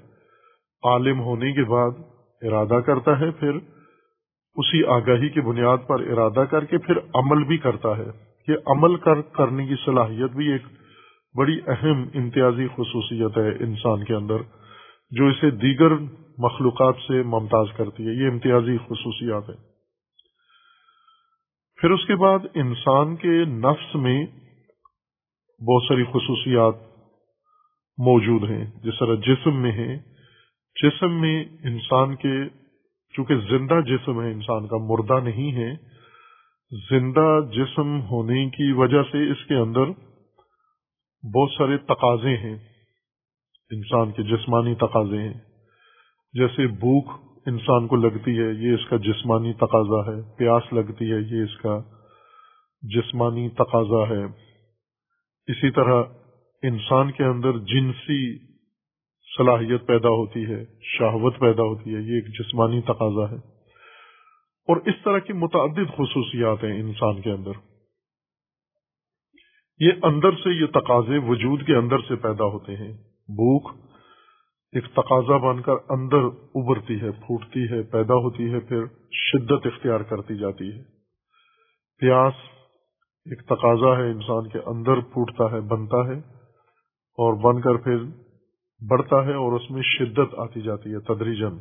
[0.82, 1.90] عالم ہونے کے بعد
[2.42, 3.58] ارادہ کرتا ہے، پھر
[4.58, 8.06] اسی آگاہی کی بنیاد پر ارادہ کر کے پھر عمل بھی کرتا ہے
[8.48, 10.62] یہ عمل کر کرنے کی صلاحیت بھی ایک
[11.34, 14.42] بڑی اہم امتیازی خصوصیت ہے انسان کے اندر،
[15.10, 15.92] جو اسے دیگر
[16.38, 19.54] مخلوقات سے ممتاز کرتی ہے۔ یہ امتیازی خصوصیات ہے
[21.78, 24.18] پھر اس کے بعد انسان کے نفس میں
[25.60, 26.74] بہت ساری خصوصیات
[27.98, 29.96] موجود ہیں، جس طرح جسم میں ہے
[30.76, 32.36] جسم میں انسان کے
[33.14, 35.74] چونکہ زندہ جسم ہے، انسان کا مردہ نہیں ہے،
[36.90, 39.84] زندہ جسم ہونے کی وجہ سے اس کے اندر
[41.34, 42.56] بہت سارے تقاضے ہیں۔
[43.70, 45.34] انسان کے جسمانی تقاضے ہیں۔
[46.32, 47.12] جیسے بھوک
[47.46, 51.56] انسان کو لگتی ہے، یہ اس کا جسمانی تقاضا ہے۔ پیاس لگتی ہے، یہ اس
[51.56, 51.80] کا
[52.82, 54.24] جسمانی تقاضا ہے۔
[55.46, 56.02] اسی طرح
[56.62, 58.47] انسان کے اندر جنسی
[59.38, 63.36] صلاحیت پیدا ہوتی ہے، شہوت پیدا ہوتی ہے، یہ ایک جسمانی تقاضا ہے۔
[64.68, 67.50] اور اس طرح کی متعدد خصوصیات ہیں انسان کے اندر۔
[69.78, 72.92] یہ اندر سے، یہ تقاضے وجود کے اندر سے پیدا ہوتے ہیں۔
[73.28, 73.70] بھوک
[74.72, 76.20] ایک تقاضا بن کر اندر
[76.54, 80.82] ابھرتی ہے، پھوٹتی ہے، پیدا ہوتی ہے، پھر شدت اختیار کرتی جاتی ہے۔
[82.00, 82.34] پیاس
[83.24, 86.18] ایک تقاضا ہے، انسان کے اندر پھوٹتا ہے، بنتا ہے
[87.18, 87.96] اور بن کر پھر
[88.86, 91.58] بڑھتا ہے اور اس میں شدت آتی جاتی ہے تدریجن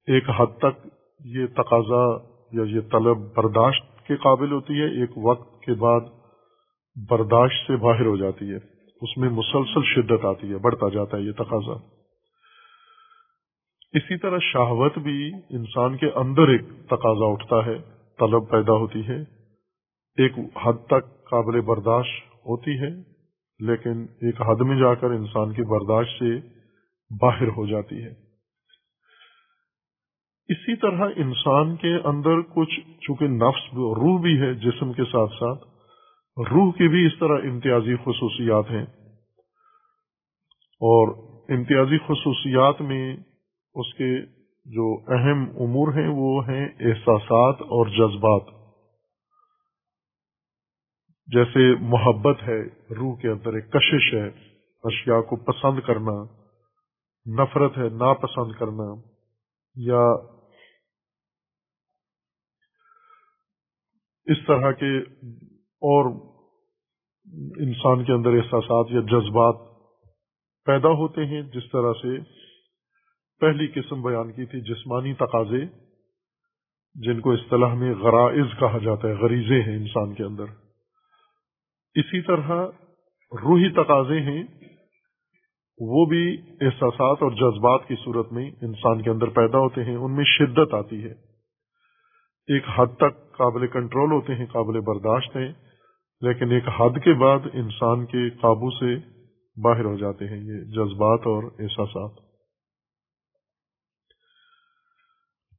[0.00, 0.86] ایک حد تک
[1.24, 6.00] یہ تقاضا یا یہ طلب برداشت کے قابل ہوتی ہے، ایک وقت کے بعد
[7.10, 8.56] برداشت سے باہر ہو جاتی ہے۔
[9.02, 11.72] اس میں مسلسل شدت آتی ہے، بڑھتا جاتا ہے یہ تقاضا۔
[13.92, 17.78] اسی طرح شہوت بھی انسان کے اندر ایک تقاضا اٹھتا ہے،
[18.18, 19.20] طلب پیدا ہوتی ہے۔
[20.16, 23.09] ایک حد تک قابل برداشت ہوتی ہے۔
[23.60, 26.38] لیکن ایک حد میں جا کر انسان کی برداشت سے
[27.20, 28.30] باہر ہو جاتی ہے۔
[30.48, 35.64] اسی طرح انسان کے اندر کچھ، چونکہ نفس روح بھی ہے جسم کے ساتھ ساتھ،
[36.52, 38.86] روح کی بھی اس طرح امتیازی خصوصیات ہیں۔
[40.82, 41.08] اور
[41.48, 43.16] امتیازی خصوصیات میں
[43.74, 44.22] اس کے
[44.64, 48.59] جو اہم امور ہیں وہ ہیں احساسات اور جذبات۔
[51.32, 52.62] جیسے محبت ہے،
[52.94, 54.28] روح کے اندر ایک کشش ہے،
[54.84, 56.22] اشیاء کو پسند کرنا،
[57.42, 58.94] نفرت ہے، ناپسند کرنا،
[59.76, 60.02] یا
[64.26, 64.98] اس طرح کے
[65.82, 66.10] اور
[67.60, 69.54] انسان کے اندر احساسات یا جذبات
[70.66, 72.18] پیدا ہوتے ہیں، جس طرح سے
[73.40, 75.64] پہلی قسم بیان کی تھی، جسمانی تقاضے،
[76.94, 80.44] جن کو اصطلاح میں غرائز کہا جاتا ہے، غریزے ہیں انسان کے اندر۔
[81.94, 82.66] اسی طرح
[83.32, 84.42] روحی تقاضے ہیں،
[85.80, 90.16] وہ بھی احساسات اور جذبات کی صورت میں انسان کے اندر پیدا ہوتے ہیں، ان
[90.16, 91.12] میں شدت آتی ہے۔
[92.46, 95.52] ایک حد تک قابل کنٹرول ہوتے ہیں، قابل برداشت ہیں،
[96.20, 99.20] لیکن ایک حد کے بعد انسان کے قابو سے
[99.62, 102.10] باہر ہو جاتے ہیں یہ جذبات اور احساسات۔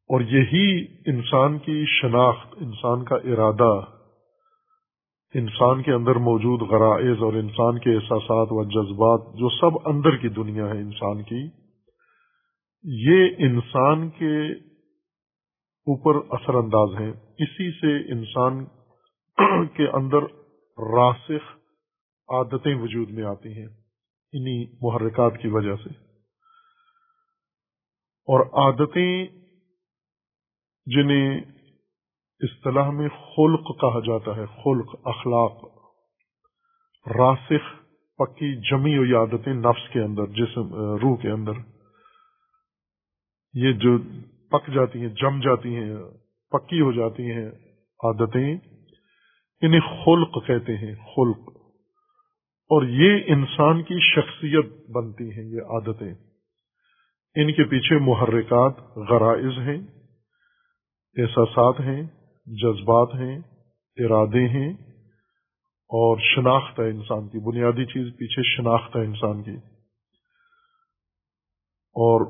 [0.09, 4.00] اور یہی انسان کی شناخت، انسان کا ارادہ
[5.35, 10.29] انسان کے اندر موجود غرائز اور انسان کے احساسات و جذبات جو سب اندر کی
[10.29, 11.49] دنیا ہے انسان کی،
[12.83, 14.53] یہ انسان کے
[15.91, 18.65] اوپر اثر انداز ہیں۔ اسی سے انسان
[19.67, 20.23] کے اندر
[20.77, 21.57] راسخ
[22.27, 23.67] عادتیں وجود میں آتی ہیں
[24.33, 25.89] انہی محرکات کی وجہ سے۔
[28.27, 29.27] اور عادتیں
[30.85, 31.41] جنہیں
[32.41, 35.63] اصطلاح میں خلق کہا جاتا ہے، خلق، اخلاق۔
[37.07, 37.81] راسخ،
[38.17, 41.51] پکی، جمی ہوئی عادتیں نفس کے اندر، جسم روح کے اندر۔
[43.53, 43.97] یہ جو
[44.49, 45.95] پک جاتی ہیں، جم جاتی ہیں،
[46.51, 47.47] پکی ہو جاتی ہیں
[48.03, 48.57] عادتیں،
[49.61, 51.49] انہیں خلق کہتے ہیں، خلق۔
[52.69, 56.13] اور یہ انسان کی شخصیت بنتی ہیں، یہ عادتیں۔
[57.35, 59.77] ان کے پیچھے محرکات غرائز ہیں،
[61.17, 63.39] احساسات ہیں۔ جذبات ہیں،
[63.97, 64.73] ارادے ہیں
[65.89, 69.55] اور شناخت ہے انسان کی، بنیادی چیز پیچھے شناخت ہے انسان کی۔
[71.95, 72.25] اور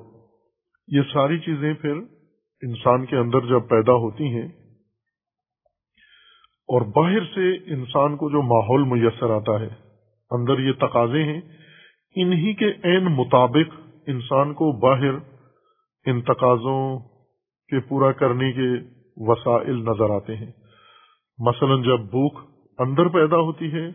[0.88, 1.95] یہ ساری چیزیں پھر
[2.62, 4.47] انسان کے اندر جب پیدا ہوتی ہیں
[6.69, 9.69] اور باہر سے انسان کو جو ماحول میسر آتا ہے،
[10.32, 11.41] اندر یہ تقاضے ہیں،
[12.15, 13.74] انہی کے عین مطابق
[14.08, 15.13] انسان کو باہر
[16.06, 17.00] ان تقاضوں
[17.71, 20.52] کے پورا کرنے کے وسائل نظر آتے ہیں۔
[21.39, 22.39] مثلا جب بھوک
[22.78, 23.91] اندر پیدا ہوتی ہے،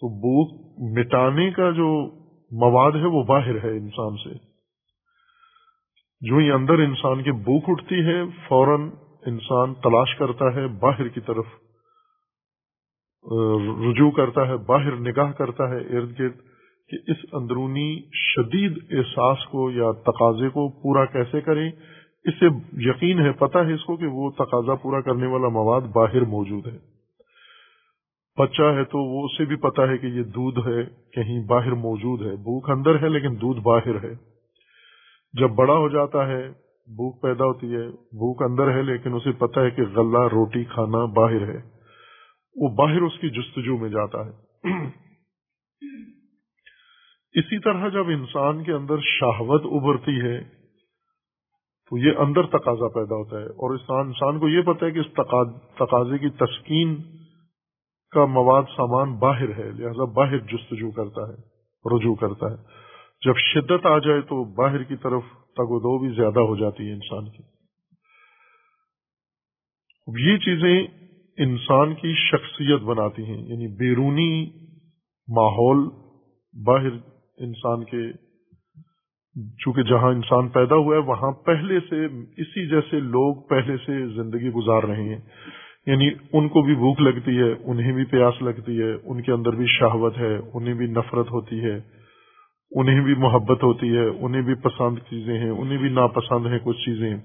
[0.00, 0.66] تو بھوک
[0.98, 2.10] مٹانے کا جو
[2.52, 4.56] مواد ہے، وہ باہر ہے انسان سے۔
[6.20, 8.90] جو ہی اندر انسان کی بھوک اٹھتی ہے، فوراً
[9.26, 11.44] انسان تلاش کرتا ہے، باہر کی طرف
[13.90, 16.36] رجوع کرتا ہے، باہر نگاہ کرتا ہے، ارد گرد،
[16.88, 21.70] کہ اس اندرونی شدید احساس کو یا تقاضے کو پورا کیسے کریں
[22.26, 25.80] اس سے یقین ہے، پتہ ہے اس کو کہ وہ تقاضا پورا کرنے والا مواد
[25.80, 26.78] باہر موجود ہے۔
[28.38, 32.22] بچہ ہے تو وہ اسے بھی پتا ہے کہ یہ دودھ ہے، کہیں باہر موجود
[32.22, 34.14] ہے۔ بھوک اندر ہے لیکن دودھ باہر ہے۔
[35.32, 36.48] جب بڑا ہو جاتا ہے،
[36.86, 41.04] بھوک پیدا ہوتی ہے۔ بھوک اندر ہے لیکن اسے پتا ہے کہ غلہ، روٹی، کھانا
[41.04, 41.60] باہر ہے۔
[42.56, 44.30] وہ باہر اس کی جستجو میں جاتا ہے۔
[47.32, 50.65] اسی طرح جب انسان کے اندر شہوت ابھرتی ہے
[51.90, 55.12] تو یہ اندر تقاضا پیدا ہوتا ہے اور انسان کو یہ پتا ہے کہ اس
[55.78, 57.02] تقاضے کی تسکین
[58.10, 61.36] کا مواد سامان باہر ہے، لہذا باہر جستجو کرتا ہے،
[61.84, 62.56] رجوع کرتا ہے۔
[63.26, 65.22] جب شدت آ جائے تو باہر کی طرف
[65.56, 67.42] تگ و دو بھی زیادہ ہو جاتی ہے انسان کی۔
[70.08, 70.86] یہ چیزیں
[71.38, 74.50] انسان کی شخصیت بناتی ہیں یعنی بیرونی
[75.28, 75.88] ماحول
[76.66, 76.92] باہر
[77.38, 78.25] انسان کے
[79.58, 82.04] چونکہ جہاں انسان پیدا ہوا ہے، وہاں پہلے سے
[82.36, 85.18] اسی جیسے لوگ پہلے سے زندگی گزار رہے ہیں۔
[85.86, 89.50] یعنی ان کو بھی بھوک لگتی ہے، انہیں بھی پیاس لگتی ہے، ان کے اندر
[89.50, 91.80] بھی شہوت ہے، انہیں بھی نفرت ہوتی ہے،
[92.70, 96.76] انہیں بھی محبت ہوتی ہے، انہیں بھی پسند چیزیں ہیں، انہیں بھی ناپسند ہیں کچھ
[96.76, 97.16] چیزیں۔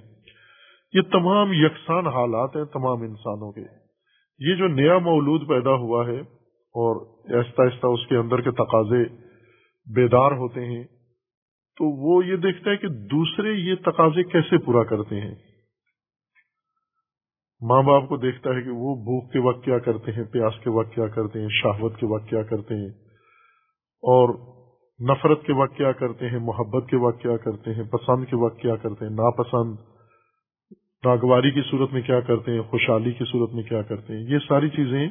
[0.93, 3.61] یہ تمام یکساں حالات ہیں تمام انسانوں کے۔
[4.39, 6.19] یہ جو نیا مولود پیدا ہوا ہے
[6.55, 7.05] اور
[7.37, 9.03] آہستہ آہستہ اس کے اندر کے تقاضے
[9.95, 10.83] بیدار ہوتے ہیں
[11.81, 15.35] تو وہ یہ دیکھتا ہے کہ دوسرے یہ تقاضے کیسے پورا کرتے ہیں؟
[17.61, 20.69] ماں باپ کو دیکھتا ہے کہ وہ بھوک کے وقت کیا کرتے ہیں، پیاس کے
[20.69, 22.89] وقت کیا کرتے ہیں، شہوت کے وقت کیا کرتے ہیں،
[24.03, 24.35] اور
[24.99, 28.59] نفرت کے وقت کیا کرتے ہیں، محبت کے وقت کیا کرتے ہیں، پسند کے وقت
[28.59, 29.75] کیا کرتے ہیں، ناپسند،
[31.05, 34.37] ناگواری کی صورت میں کیا کرتے ہیں، خوشحالی کی صورت میں کیا کرتے ہیں، یہ
[34.47, 35.07] ساری چیزیں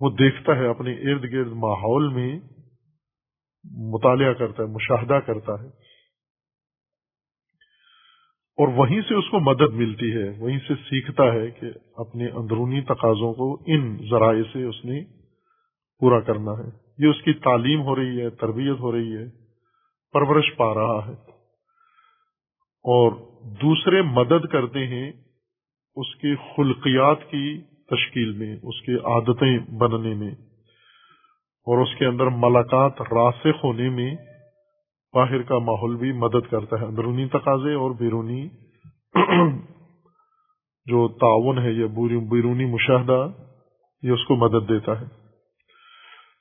[0.00, 2.38] وہ دیکھتا ہے اپنے ارد گرد ماحول میں
[3.70, 5.68] مطالعہ کرتا ہے، مشاہدہ کرتا ہے۔
[8.58, 12.80] اور وہیں سے اس کو مدد ملتی ہے، وہیں سے سیکھتا ہے کہ اپنے اندرونی
[12.80, 15.04] تقاضوں کو ان ذرائع سے اس نے
[15.98, 19.24] پورا کرنا ہے۔ یہ اس کی تعلیم ہو رہی ہے، تربیت ہو رہی ہے،
[20.12, 21.12] پرورش پا رہا ہے۔
[22.78, 25.12] اور دوسرے مدد کرتے ہیں
[25.96, 30.47] اس کے خلقیات کی تشکیل میں، اس کے عادتیں بننے میں۔
[31.68, 34.16] اور اس کے اندر ملاقات راسخ ہونے میں
[35.12, 38.48] باہر کا ماحول بھی مدد کرتا ہے۔ اندرونی تقاضے اور بیرونی
[40.86, 41.86] جو تعاون ہے، یہ
[42.18, 43.28] بیرونی مشاہدہ،
[44.02, 45.04] یہ اس کو مدد دیتا ہے۔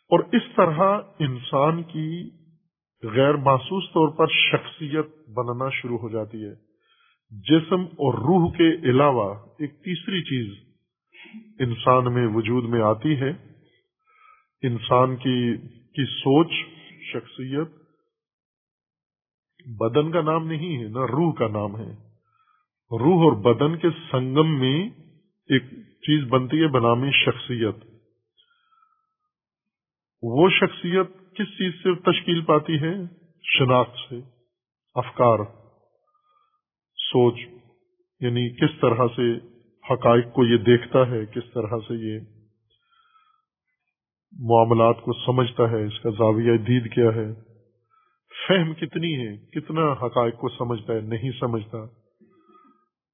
[0.09, 2.29] اور اس طرح انسان کی
[3.03, 6.53] غیر محسوس طور پر شخصیت بننا شروع ہو جاتی ہے۔
[7.29, 10.73] جسم اور روح کے علاوہ ایک تیسری چیز
[11.59, 13.46] انسان میں وجود میں آتی ہے۔
[14.61, 16.51] انسان کی کی سوچ،
[17.13, 17.67] شخصیت
[19.65, 21.91] بدن کا نام نہیں ہے نہ روح کا نام ہے۔
[22.91, 24.89] روح اور بدن کے سنگم میں
[25.49, 27.75] ایک چیز بنتی ہے، بنامی شخصیت۔
[30.21, 32.95] وہ شخصیت کس چیز سے تشکیل پاتی ہے؟
[33.43, 34.15] شناخت سے۔
[34.95, 35.37] افکار۔
[36.95, 37.39] سوچ۔
[38.19, 39.37] یعنی کس طرح سے
[39.93, 42.36] حقائق کو یہ دیکھتا ہے، کس طرح سے یہ
[44.39, 47.33] معاملات کو سمجھتا ہے، اس کا زاویہ دید کیا ہے۔
[48.47, 51.77] فہم کتنی ہے، کتنا حقائق کو سمجھتا ہے، نہیں سمجھتا۔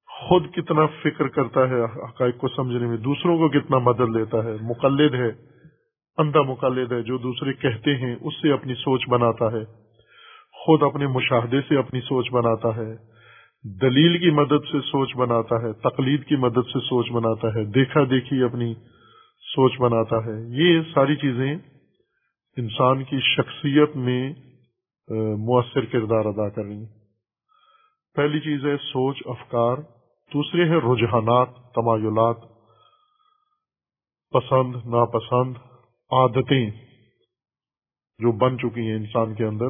[0.08, 4.56] خود کتنا فکر کرتا ہے حقائق کو سمجھنے میں، دوسروں کو کتنا مدد لیتا ہے۔
[4.62, 5.30] مقلد ہے،
[6.18, 9.66] اندھا مقلد ہے، جو دوسرے کہتے ہیں، اس سے اپنی سوچ بناتا ہے۔
[10.66, 12.96] خود اپنے مشاہدے سے اپنی سوچ بناتا ہے۔
[13.82, 18.02] دلیل کی مدد سے سوچ بناتا ہے، تقلید کی مدد سے سوچ بناتا ہے۔ دیکھا
[18.10, 18.74] دیکھی اپنی
[19.56, 21.56] سوچ بناتا ہے۔ یہ ساری چیزیں
[22.58, 24.34] انسان کی شخصیت میں
[25.38, 26.94] مؤثر کردار ادا کر رہی ہیں۔
[28.14, 29.78] پہلی چیز ہے سوچ، افکار۔
[30.34, 32.38] دوسرے ہے رجحانات، تمایلات،
[34.32, 35.58] پسند، ناپسند،
[36.12, 36.72] عادتیں
[38.20, 39.66] جو بن چکی ہیں انسان کے اندر۔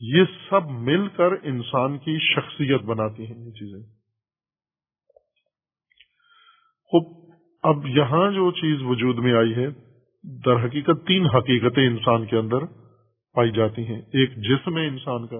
[0.00, 3.82] یہ سب مل کر انسان کی شخصیت بناتی ہیں یہ چیزیں۔
[6.84, 7.27] خوب
[7.62, 9.66] اب یہاں جو چیز وجود میں آئی ہے،
[10.44, 12.58] در حقیقت تین حقیقتیں انسان کے اندر
[13.32, 15.36] پائی جاتی ہیں۔ ایک جسم ہے انسان کا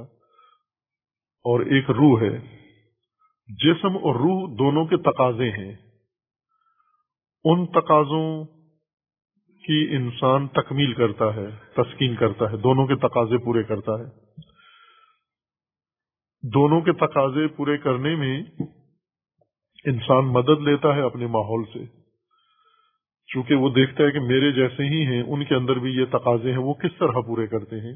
[1.44, 2.38] اور ایک روح ہے۔
[3.48, 5.76] جسم اور روح دونوں کے تقاضے ہیں۔
[7.44, 8.44] ان تقاضوں
[9.46, 14.04] کی انسان تکمیل کرتا ہے، تسکین کرتا ہے، دونوں کے تقاضے پورے کرتا ہے۔
[16.42, 18.42] دونوں کے تقاضے پورے کرنے میں
[19.84, 21.97] انسان مدد لیتا ہے اپنے ماحول سے۔
[23.28, 26.50] چونکہ وہ دیکھتا ہے کہ میرے جیسے ہی ہیں، ان کے اندر بھی یہ تقاضے
[26.50, 27.92] ہیں، وہ کس طرح پورے کرتے ہیں؟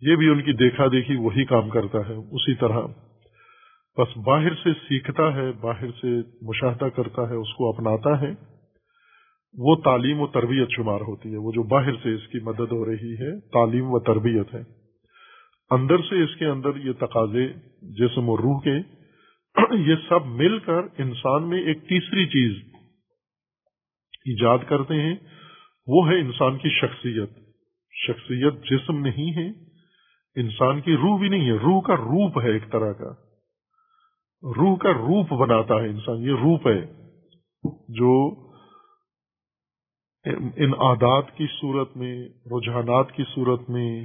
[0.00, 2.80] یہ بھی ان کی دیکھا دیکھی وہی کام کرتا ہے، اسی طرح۔
[3.98, 6.08] بس باہر سے سیکھتا ہے، باہر سے
[6.42, 8.34] مشاہدہ کرتا ہے، اس کو اپناتا ہے۔
[9.58, 12.84] وہ تعلیم و تربیت شمار ہوتی ہے، وہ جو باہر سے اس کی مدد ہو
[12.86, 14.62] رہی ہے، تعلیم و تربیت ہے۔
[15.70, 17.48] اندر سے اس کے اندر یہ تقاضے،
[17.82, 18.98] جسم و روح کے،
[19.70, 22.67] یہ سب مل کر انسان میں ایک تیسری چیز
[24.18, 25.16] ایجاد کرتے ہیں،
[25.86, 27.30] وہ ہے انسان کی شخصیت۔
[28.06, 29.48] شخصیت جسم نہیں ہے،
[30.40, 33.10] انسان کی روح بھی نہیں ہے۔ روح کا روپ ہے ایک طرح کا۔
[34.42, 36.98] روح کا روپ بناتا ہے انسان، یہ روپ ہے
[37.88, 38.44] جو
[40.56, 44.04] ان عادات کی صورت میں، رجحانات کی صورت میں،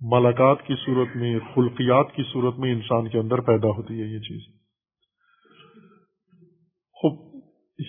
[0.00, 4.18] ملاقات کی صورت میں، خلقیات کی صورت میں انسان کے اندر پیدا ہوتی ہے یہ
[4.18, 4.42] چیز۔
[6.92, 7.42] خوب،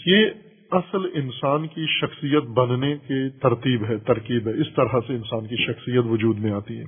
[0.06, 0.30] یہ
[0.74, 5.56] اصل انسان کی شخصیت بننے کی ترتیب ہے، ترکیب ہے، اس طرح سے انسان کی
[5.66, 6.84] شخصیت وجود میں آتی ہے۔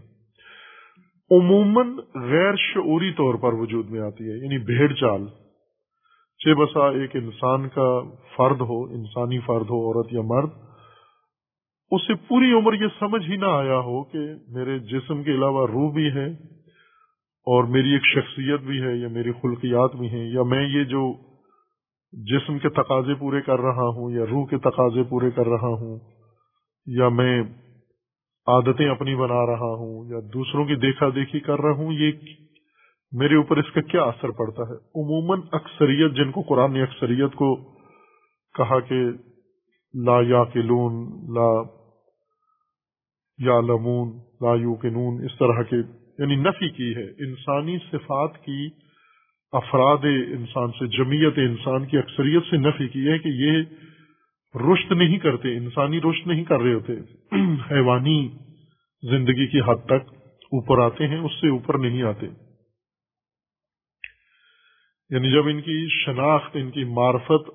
[1.31, 5.27] عموماً غیر شعوری طور پر وجود میں آتی ہے یعنی بھیڑ چال۔
[6.39, 8.01] چھ بسا ایک انسان کا
[8.37, 10.49] فرد ہو، انسانی فرد ہو، عورت یا مرد،
[11.91, 15.93] اسے پوری عمر یہ سمجھ ہی نہ آیا ہو کہ میرے جسم کے علاوہ روح
[15.93, 16.27] بھی ہے
[17.47, 21.01] اور میری ایک شخصیت بھی ہے یا میری خلقیات بھی ہیں یا میں یہ جو
[22.15, 25.99] جسم کے تقاضے پورے کر رہا ہوں یا روح کے تقاضے پورے کر رہا ہوں
[26.87, 27.41] یا میں
[28.47, 32.11] عادتیں اپنی بنا رہا ہوں یا دوسروں کی دیکھا دیکھی کر رہا ہوں، یہ
[33.11, 37.35] میرے اوپر اس کا کیا اثر پڑتا ہے؟ عموماً اکثریت، جن کو قرآن نے اکثریت
[37.35, 37.55] کو
[38.55, 39.01] کہا کہ
[39.93, 40.43] لا یا
[41.33, 41.49] لا
[43.39, 44.09] یا لمون
[44.41, 44.73] لا یو
[45.25, 45.75] اس طرح کے
[46.19, 48.67] یعنی نفی کی ہے، انسانی صفات کی
[49.51, 49.97] افراد
[50.37, 53.63] انسان سے، جمعیت انسان کی اکثریت سے نفی کی ہے کہ یہ
[54.57, 56.93] رشت نہیں کرتے، انسانی رشت نہیں کر رہے ہوتے۔
[57.71, 58.29] حیوانی
[59.09, 62.25] زندگی کی حد تک اوپر آتے ہیں، اس سے اوپر نہیں آتے۔
[65.09, 67.49] یعنی جب ان کی شناخت، ان کی معرفت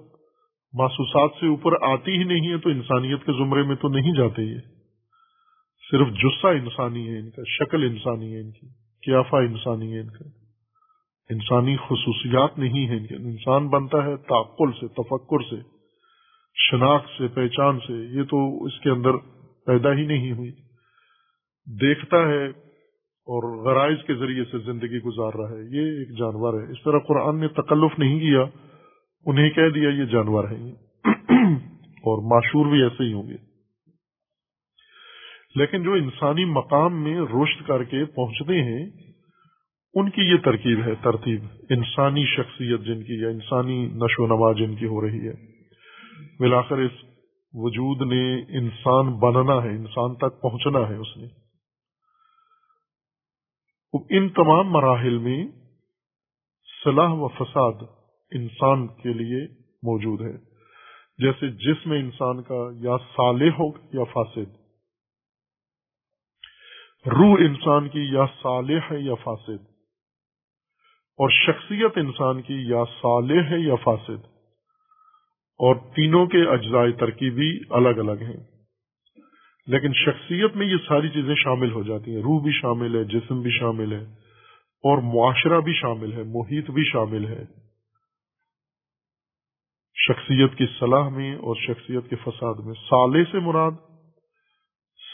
[0.73, 4.43] محسوسات سے اوپر آتی ہی نہیں ہے، تو انسانیت کے زمرے میں تو نہیں جاتے
[4.43, 4.59] یہ۔
[5.91, 8.69] صرف جسہ انسانی ہے ان کا، شکل انسانی ہے ان کی
[9.07, 10.40] قیافہ انسانی ہے ان کا۔
[11.31, 15.57] انسانی خصوصیات نہیں ہیں۔ انسان بنتا ہے تعقل سے، تفکر سے،
[16.71, 19.13] شناخت سے، پہچان سے۔ یہ تو اس کے اندر
[19.67, 20.51] پیدا ہی نہیں ہوئی۔
[21.81, 26.73] دیکھتا ہے اور غرائز کے ذریعے سے زندگی گزار رہا ہے۔ یہ ایک جانور ہے۔
[26.73, 28.43] اس طرح قرآن نے تکلف نہیں کیا،
[29.27, 30.73] انہیں کہہ دیا یہ جانور ہیں۔
[32.03, 33.37] اور معشور بھی ایسے ہی ہوں گے۔
[35.55, 39.10] لیکن جو انسانی مقام میں رشت کر کے پہنچتے ہیں
[39.95, 44.53] ان کی یہ ترکیب ہے، ترتیب، انسانی شخصیت جن کی یا انسانی نشو و نما
[44.53, 45.33] جن کی ہو رہی ہے۔
[46.39, 46.93] بلاخر اس
[47.53, 51.27] وجود نے انسان بننا ہے، انسان تک پہنچنا ہے اس نے۔
[54.11, 55.47] ان تمام مراحل میں
[56.85, 57.73] صلاح و فساد
[58.31, 59.47] انسان کے لیے
[59.83, 60.33] موجود ہے۔
[61.19, 64.57] جیسے جسم انسان کا یا صالح ہو یا فاسد۔
[67.07, 69.70] روح انسان کی یا صالح ہے یا فاسد۔
[71.21, 74.25] اور شخصیت انسان کی یا صالح ہے یا فاسد،
[75.61, 78.37] اور تینوں کے اجزائے ترکیبی الگ الگ ہیں۔
[79.67, 83.41] لیکن شخصیت میں یہ ساری چیزیں شامل ہو جاتی ہیں۔ روح بھی شامل ہے، جسم
[83.41, 84.03] بھی شامل ہے،
[84.85, 87.45] اور معاشرہ بھی شامل ہے، محیط بھی شامل ہے۔
[89.97, 93.71] شخصیت کی صلاح میں اور شخصیت کے فساد میں۔ سالے سے مراد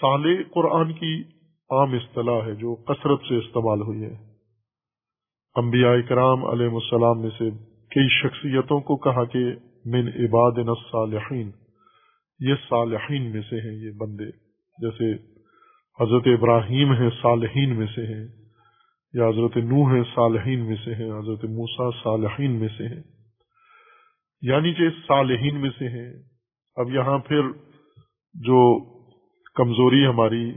[0.00, 1.22] سالے قرآن کی
[1.70, 4.25] عام اصطلاح ہے جو کثرت سے استعمال ہوئی ہے۔
[5.56, 7.50] انبیاء کرام علیہ السلام میں سے
[7.90, 9.38] کئی شخصیتوں کو کہا کہ
[9.84, 11.50] من عباد الصالحین،
[12.40, 14.30] یہ صالحین میں سے ہیں یہ بندے۔
[14.78, 15.12] جیسے
[16.00, 18.28] حضرت ابراہیم ہیں صالحین میں سے ہیں،
[19.12, 23.02] یا حضرت نوح ہیں صالحین میں سے ہیں، حضرت موسا صالحین میں سے ہیں۔
[24.42, 26.22] یعنی کہ صالحین میں سے ہیں۔
[26.76, 27.40] اب یہاں پھر
[28.34, 28.84] جو
[29.54, 30.52] کمزوری ہماری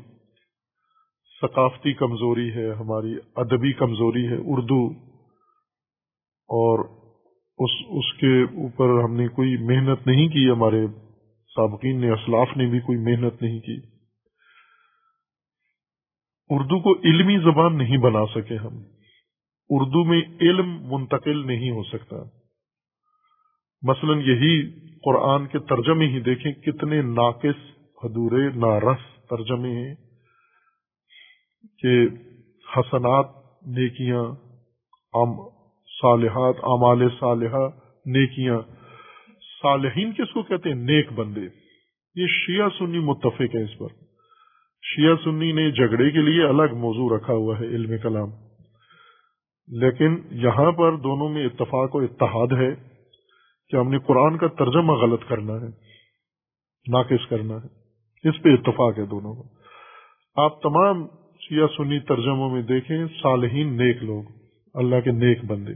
[1.42, 4.90] ثقافتی کمزوری ہے، ہماری ادبی کمزوری ہے، اردو،
[6.50, 6.80] اور
[7.58, 10.88] اس اس کے اوپر ہم نے کوئی محنت نہیں کی، ہمارے
[11.56, 13.80] سابقین نے، اسلاف نے بھی کوئی محنت نہیں کی۔
[16.50, 18.84] اردو کو علمی زبان نہیں بنا سکے ہم۔
[19.70, 22.16] اردو میں علم منتقل نہیں ہو سکتا۔
[23.82, 24.72] مثلا یہی
[25.06, 30.09] قرآن کے ترجمے ہی دیکھیں، کتنے ناقص حدورے نارس ترجمے ہیں۔
[31.78, 32.08] کہ
[32.78, 33.26] حسنات،
[33.68, 34.24] نیکیاں
[36.02, 37.68] صالحات، اعمال صالحہ،
[38.06, 38.60] نیکیاں۔
[39.64, 41.42] صالحین کس کو کہتے ہیں؟ نیک بندے۔
[42.16, 43.88] یہ شیعہ سنی متفق ہے اس پر۔
[44.84, 48.30] شیعہ سنی نے جھگڑے کے لیے الگ موضوع رکھا ہوا ہے علم کلام۔
[49.68, 52.76] لیکن یہاں پر دونوں میں اتفاق و اتحاد ہے
[53.70, 55.68] کہ ہم نے قرآن کا ترجمہ غلط کرنا ہے،
[56.92, 57.80] ناقص کرنا ہے۔
[58.30, 59.50] اس پہ اتفاق ہے دونوں کا
[60.44, 61.19] آپ تمام
[61.50, 64.24] شیعہ سنی ترجموں میں دیکھیں، صالحین نیک لوگ،
[64.74, 65.74] اللہ کے نیک بندے۔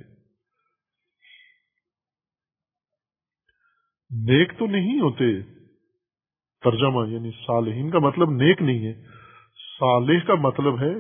[4.09, 5.41] نیک تو نہیں ہوتے،
[6.63, 8.93] ترجمہ یعنی صالحین کا مطلب نیک نہیں ہے۔
[9.79, 10.93] صالح کا مطلب ہے،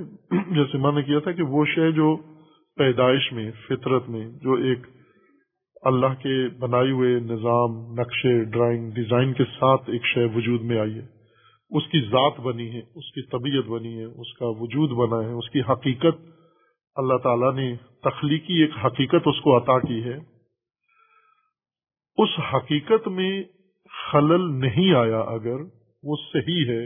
[0.55, 2.15] جیسے میں نے کیا تھا کہ وہ شے جو
[2.75, 4.79] پیدائش میں، فطرت میں، جو ایک
[5.81, 10.95] اللہ کے بنائے ہوئے نظام، نقشے، ڈرائنگ، ڈیزائن کے ساتھ ایک شے وجود میں آئی
[10.95, 11.22] ہے۔
[11.73, 15.31] اس کی ذات بنی ہے، اس کی طبیعت بنی ہے، اس کا وجود بنا ہے،
[15.31, 16.21] اس کی حقیقت۔
[16.95, 20.17] اللہ تعالیٰ نے تخلیقی ایک حقیقت اس کو عطا کی ہے۔
[22.17, 23.43] اس حقیقت میں
[24.11, 25.55] خلل نہیں آیا اگر
[26.03, 26.85] وہ صحیح ہے،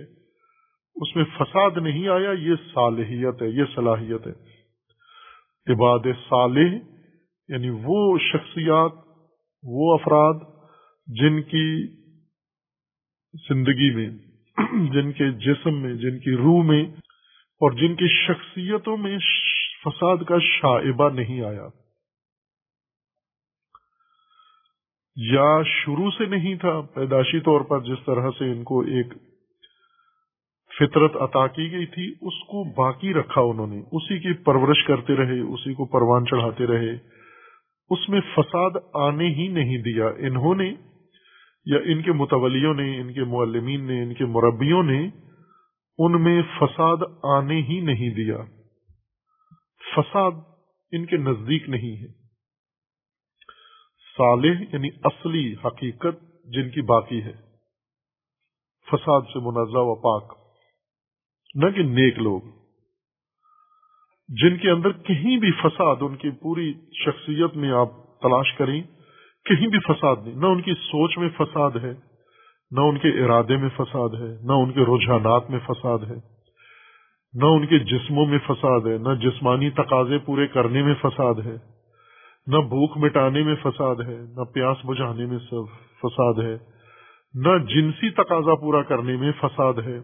[0.96, 4.34] اس میں فساد نہیں آیا، یہ صالحیت ہے، یہ صلاحیت ہے۔
[5.74, 6.76] عباد صالح
[7.50, 8.92] یعنی وہ شخصیات،
[9.64, 10.34] وہ افراد
[11.08, 11.88] جن کی
[13.50, 14.10] زندگی میں
[14.94, 16.84] جن کے جسم میں، جن کی روح میں
[17.62, 19.18] اور جن کی شخصیتوں میں
[19.86, 21.68] فساد کا شائبہ نہیں آیا۔
[25.16, 29.14] یا شروع سے نہیں تھا پیداشی طور پر جس طرح سے ان کو ایک
[30.80, 35.16] فطرت عطا کی گئی تھی، اس کو باقی رکھا انہوں نے۔ اسی کی پرورش کرتے
[35.16, 36.94] رہے، اسی کو پروان چڑھاتے رہے۔
[37.90, 40.74] اس میں فساد آنے ہی نہیں دیا۔ انہوں نے
[41.68, 45.10] یا ان کے متولیوں نے، ان کے معلمین نے، ان کے مربیوں نے
[45.98, 48.38] ان میں فساد آنے ہی نہیں دیا۔
[49.96, 50.32] فساد
[50.92, 52.08] ان کے نزدیک نہیں ہے۔
[54.18, 57.34] صالح یعنی اصلی حقیقت جن کی باقی ہے۔
[58.92, 60.38] فساد سے منازع و پاک۔
[61.56, 62.42] نہ کہ نیک لوگ۔
[64.28, 66.74] جن کے اندر کہیں بھی فساد، ان کی پوری
[67.06, 68.84] شخصیت میں آپ تلاش کریں۔
[69.48, 71.94] کہیں بھی فساد نہیں، نہ ان کی سوچ میں فساد ہے،
[72.72, 76.16] نہ ان کے ارادے میں فساد ہے، نہ ان کے رجحانات میں فساد ہے،
[77.34, 81.56] نہ ان کے جسموں میں فساد ہے، نہ جسمانی تقاضے پورے کرنے میں فساد ہے،
[82.48, 85.38] نہ بھوک مٹانے میں فساد ہے، نہ پیاس بجھانے میں
[86.04, 86.56] فساد ہے،
[87.34, 90.00] نہ جنسی تقاضا پورا کرنے میں فساد ہے،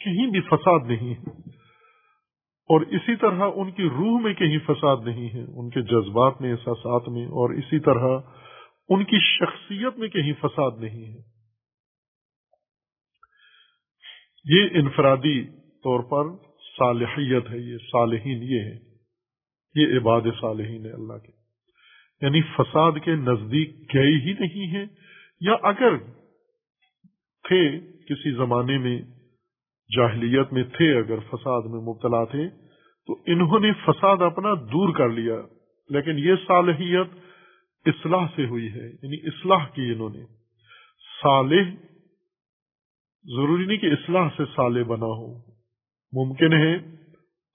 [0.00, 1.30] کہیں بھی فساد نہیں ہے۔
[2.70, 6.52] اور اسی طرح ان کی روح میں کہیں فساد نہیں ہے، ان کے جذبات میں،
[6.52, 8.18] احساسات میں، اور اسی طرح
[8.94, 11.18] ان کی شخصیت میں کہیں فساد نہیں ہے۔
[14.44, 16.44] یہ انفرادی طور پر
[16.78, 18.92] صالحیت ہے، یہ صالحین یہ ہے
[19.74, 21.32] یہ عباد صالحین ہے اللہ کے۔
[22.20, 24.86] یعنی فساد کے نزدیک گئے ہی نہیں ہیں۔
[25.40, 25.96] یا اگر
[27.48, 29.02] تھے کسی زمانے میں،
[29.96, 32.48] جاہلیت میں تھے اگر فساد میں مبتلا تھے،
[33.06, 35.34] تو انہوں نے فساد اپنا دور کر لیا۔
[35.88, 37.06] لیکن یہ صالحیت
[37.86, 40.24] اصلاح سے ہوئی ہے یعنی اصلاح کی انہوں نے۔
[41.22, 41.62] صالح،
[43.24, 45.38] ضروری نہیں کہ اصلاح سے صالح بنا ہو،
[46.12, 46.78] ممکن ہے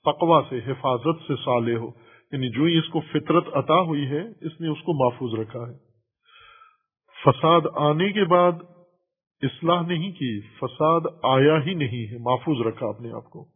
[0.05, 1.91] تقوا سے، حفاظت سے صالح ہو۔
[2.31, 5.59] یعنی جو ہی اس کو فطرت عطا ہوئی ہے، اس نے اس کو محفوظ رکھا
[5.59, 5.77] ہے۔
[7.25, 8.51] فساد آنے کے بعد
[9.41, 13.47] اصلاح نہیں کی، فساد آیا ہی نہیں ہے، محفوظ رکھا اپنے آپ کو۔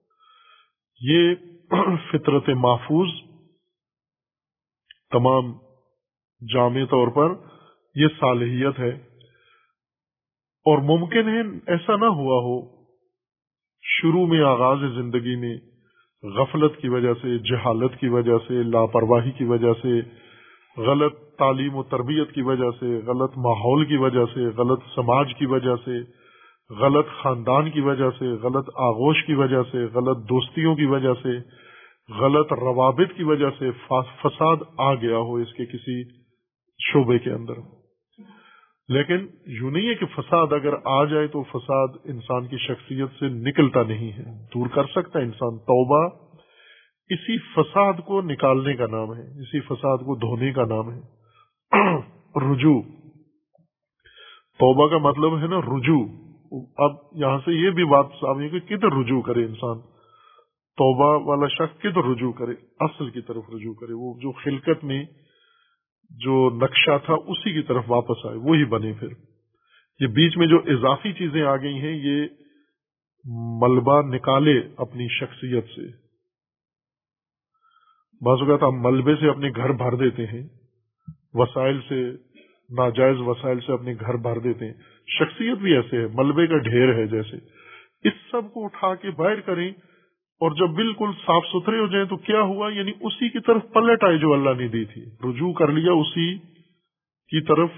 [1.01, 1.36] یہ
[2.11, 3.09] فطرت محفوظ
[5.11, 5.70] تمام
[6.41, 7.33] جامع طور پر
[7.95, 8.89] یہ صالحیت ہے
[10.65, 12.59] اور ممکن ہے ایسا نہ ہوا ہو
[13.83, 15.55] شروع میں آغاز زندگی میں
[16.23, 19.99] غفلت کی وجہ سے جہالت کی وجہ سے لاپرواہی کی وجہ سے
[20.77, 25.45] غلط تعلیم و تربیت کی وجہ سے غلط ماحول کی وجہ سے غلط سماج کی
[25.45, 25.99] وجہ سے
[26.69, 31.37] غلط خاندان کی وجہ سے غلط آغوش کی وجہ سے غلط دوستیوں کی وجہ سے
[32.09, 33.71] غلط روابط کی وجہ سے
[34.21, 36.01] فساد آ گیا ہو اس کے کسی
[36.82, 37.53] شعبے کے اندر۔
[38.88, 43.29] لیکن یوں نہیں ہے کہ فساد اگر آ جائے تو فساد انسان کی شخصیت سے
[43.29, 44.23] نکلتا نہیں ہے۔
[44.53, 46.09] دور کر سکتا ہے انسان توبہ۔
[47.09, 50.99] اسی فساد کو نکالنے کا نام ہے۔ اسی فساد کو دھونے کا نام ہے۔
[52.51, 52.82] رجوع۔
[54.59, 56.07] توبہ کا مطلب ہے نا رجوع۔
[56.77, 59.79] اب یہاں سے یہ بھی بات سامنے کہ کدھر رجوع کرے انسان۔
[60.77, 65.05] توبہ والا شخص کدھر رجوع کرے؟ اصل کی طرف رجوع کرے۔ وہ جو خلقت میں
[66.18, 69.07] جو نقشہ تھا اسی کی طرف واپس آئے، وہی بنے پھر۔
[69.99, 72.28] یہ بیچ میں جو اضافی چیزیں آ گئی ہیں، یہ
[73.26, 75.88] ملبہ نکالے اپنی شخصیت سے۔
[78.22, 80.47] بعض اوقات ہم ملبے سے اپنے گھر بھر دیتے ہیں،
[81.34, 82.12] وسائل سے،
[82.70, 84.74] ناجائز وسائل سے اپنے گھر بھر دیتے ہیں۔
[85.07, 87.38] شخصیت بھی ایسے ہے، ملبے کا ڈھیر ہے جیسے۔
[88.03, 89.72] اس سب کو اٹھا کے باہر کریں
[90.41, 94.03] اور جب بالکل صاف ستھرے ہو جائیں تو کیا ہوا؟ یعنی اسی کی طرف پلٹ
[94.03, 96.37] آئے جو اللہ نے دی تھی۔ رجوع کر لیا اسی
[97.27, 97.69] کی طرف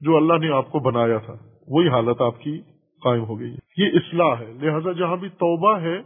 [0.00, 1.34] جو اللہ نے آپ کو بنایا تھا۔
[1.68, 2.62] وہی حالت آپ کی
[3.02, 5.98] قائم ہو گئی۔ یہ اصلاح ہے۔ لہذا جہاں بھی توبہ ہے،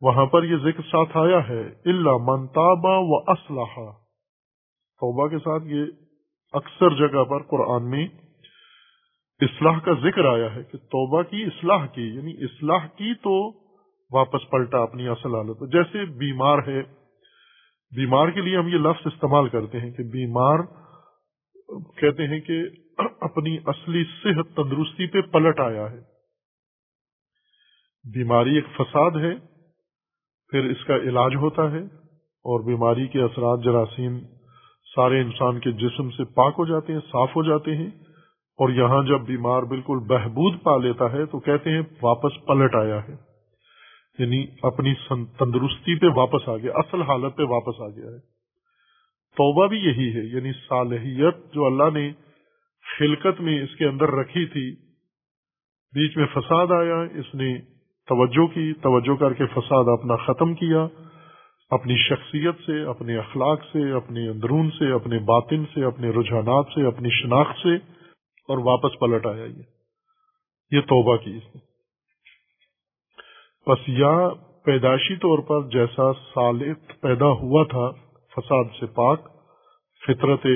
[0.00, 3.92] وہاں پر یہ ذکر ساتھ آیا ہے۔ اللہ منتابا و اسلحہ
[5.00, 5.84] توبہ کے ساتھ یہ
[6.52, 8.06] اکثر جگہ پر قرآن میں
[9.40, 13.67] اصلاح کا ذکر آیا ہے کہ توبہ کی اصلاح کی۔ یعنی اصلاح کی تو
[14.10, 16.82] واپس پلٹا اپنی اصل حالت جیسے بیمار ہے
[17.96, 20.58] بیمار کے لیے ہم یہ لفظ استعمال کرتے ہیں کہ بیمار،
[21.96, 22.62] کہتے ہیں کہ
[23.20, 26.00] اپنی اصلی صحت تندرستی پہ پلٹ آیا ہے۔
[28.14, 29.34] بیماری ایک فساد ہے،
[30.50, 31.82] پھر اس کا علاج ہوتا ہے
[32.20, 34.20] اور بیماری کے اثرات جراثیم
[34.94, 37.90] سارے انسان کے جسم سے پاک ہو جاتے ہیں، صاف ہو جاتے ہیں۔
[38.58, 43.08] اور یہاں جب بیمار بالکل بہبود پا لیتا ہے تو کہتے ہیں واپس پلٹ آیا
[43.08, 43.27] ہے۔
[44.18, 44.94] یعنی اپنی
[45.38, 48.18] تندرستی پہ واپس آ گیا، اصل حالت پہ واپس آ گیا ہے۔
[49.36, 52.12] توبہ بھی یہی ہے یعنی صالحیت جو اللہ نے
[52.98, 54.70] خلقت میں اس کے اندر رکھی تھی،
[55.92, 57.58] بیچ میں فساد آیا، اس نے
[58.08, 60.86] توجہ کی، توجہ کر کے فساد اپنا ختم کیا،
[61.70, 66.86] اپنی شخصیت سے، اپنے اخلاق سے، اپنے اندرون سے، اپنے باطن سے، اپنے رجحانات سے،
[66.86, 67.98] اپنی شناخت سے،
[68.48, 69.62] اور واپس پلٹ آیا یہ۔
[70.70, 71.77] یہ توبہ کی اس نے۔
[73.68, 74.28] بس یا
[74.64, 77.90] پیدائشی طور پر جیسا سالت پیدا ہوا تھا
[78.36, 79.28] فساد سے پاک،
[80.06, 80.46] فطرت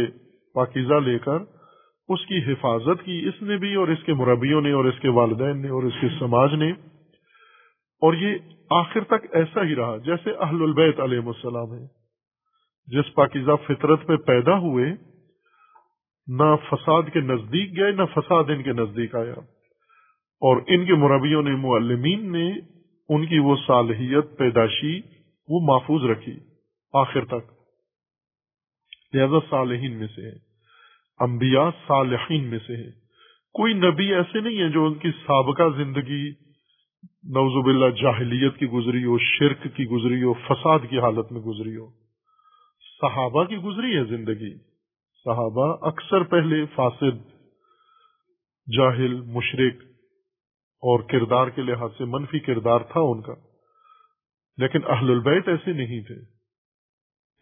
[0.55, 1.39] پاکیزہ لے کر،
[2.09, 5.09] اس کی حفاظت کی اس نے بھی اور اس کے مربیوں نے اور اس کے
[5.09, 6.71] والدین نے اور اس کے سماج نے۔
[8.01, 8.35] اور یہ
[8.71, 11.87] آخر تک ایسا ہی رہا جیسے اہل البیت علیہ السلام ہے
[12.87, 14.87] جس پاکیزہ فطرت پہ پیدا ہوئے،
[16.27, 19.35] نہ فساد کے نزدیک گئے، نہ فساد ان کے نزدیک آیا۔
[20.41, 22.72] اور ان کے مربیوں نے، معلمین نے
[23.15, 25.01] ان کی وہ صالحیت پیداشی
[25.49, 26.39] وہ محفوظ رکھی
[26.93, 27.53] آخر تک۔
[29.13, 30.37] لہذا صالحین میں سے ہے۔
[31.21, 32.91] انبیاء صالحین میں سے ہے۔
[33.53, 36.31] کوئی نبی ایسے نہیں ہے جو ان کی سابقہ زندگی
[37.25, 41.77] نوزب اللہ جاہلیت کی گزری ہو، شرک کی گزری ہو، فساد کی حالت میں گزری
[41.77, 41.91] ہو۔
[43.01, 44.59] صحابہ کی گزری ہے زندگی۔
[45.25, 47.29] صحابہ اکثر پہلے فاسد،
[48.77, 49.92] جاہل مشرق
[50.83, 53.35] اور کردار کے لحاظ سے منفی کردار تھا ان کا۔
[54.57, 56.15] لیکن اہل البیت ایسے نہیں تھے۔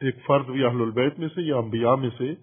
[0.06, 2.34] ایک فرد بھی اہل البیت میں سے یا انبیاء میں سے،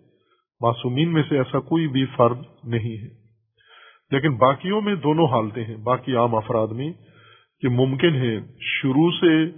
[0.61, 3.07] معصومین میں سے ایسا کوئی بھی فرد نہیں ہے۔
[4.11, 6.93] لیکن باقیوں میں دونوں حالتیں ہیں۔ باقی عام افراد میں
[7.59, 9.49] کہ ممکن ہے شروع سے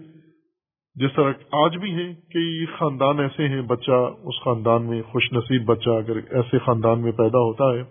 [0.96, 3.92] جس طرح آج بھی ہیں، کئی خاندان ایسے ہیں، بچہ
[4.24, 7.84] اس خاندان میں خوش نصیب بچہ اگر ایسے خاندان میں پیدا ہوتا ہے،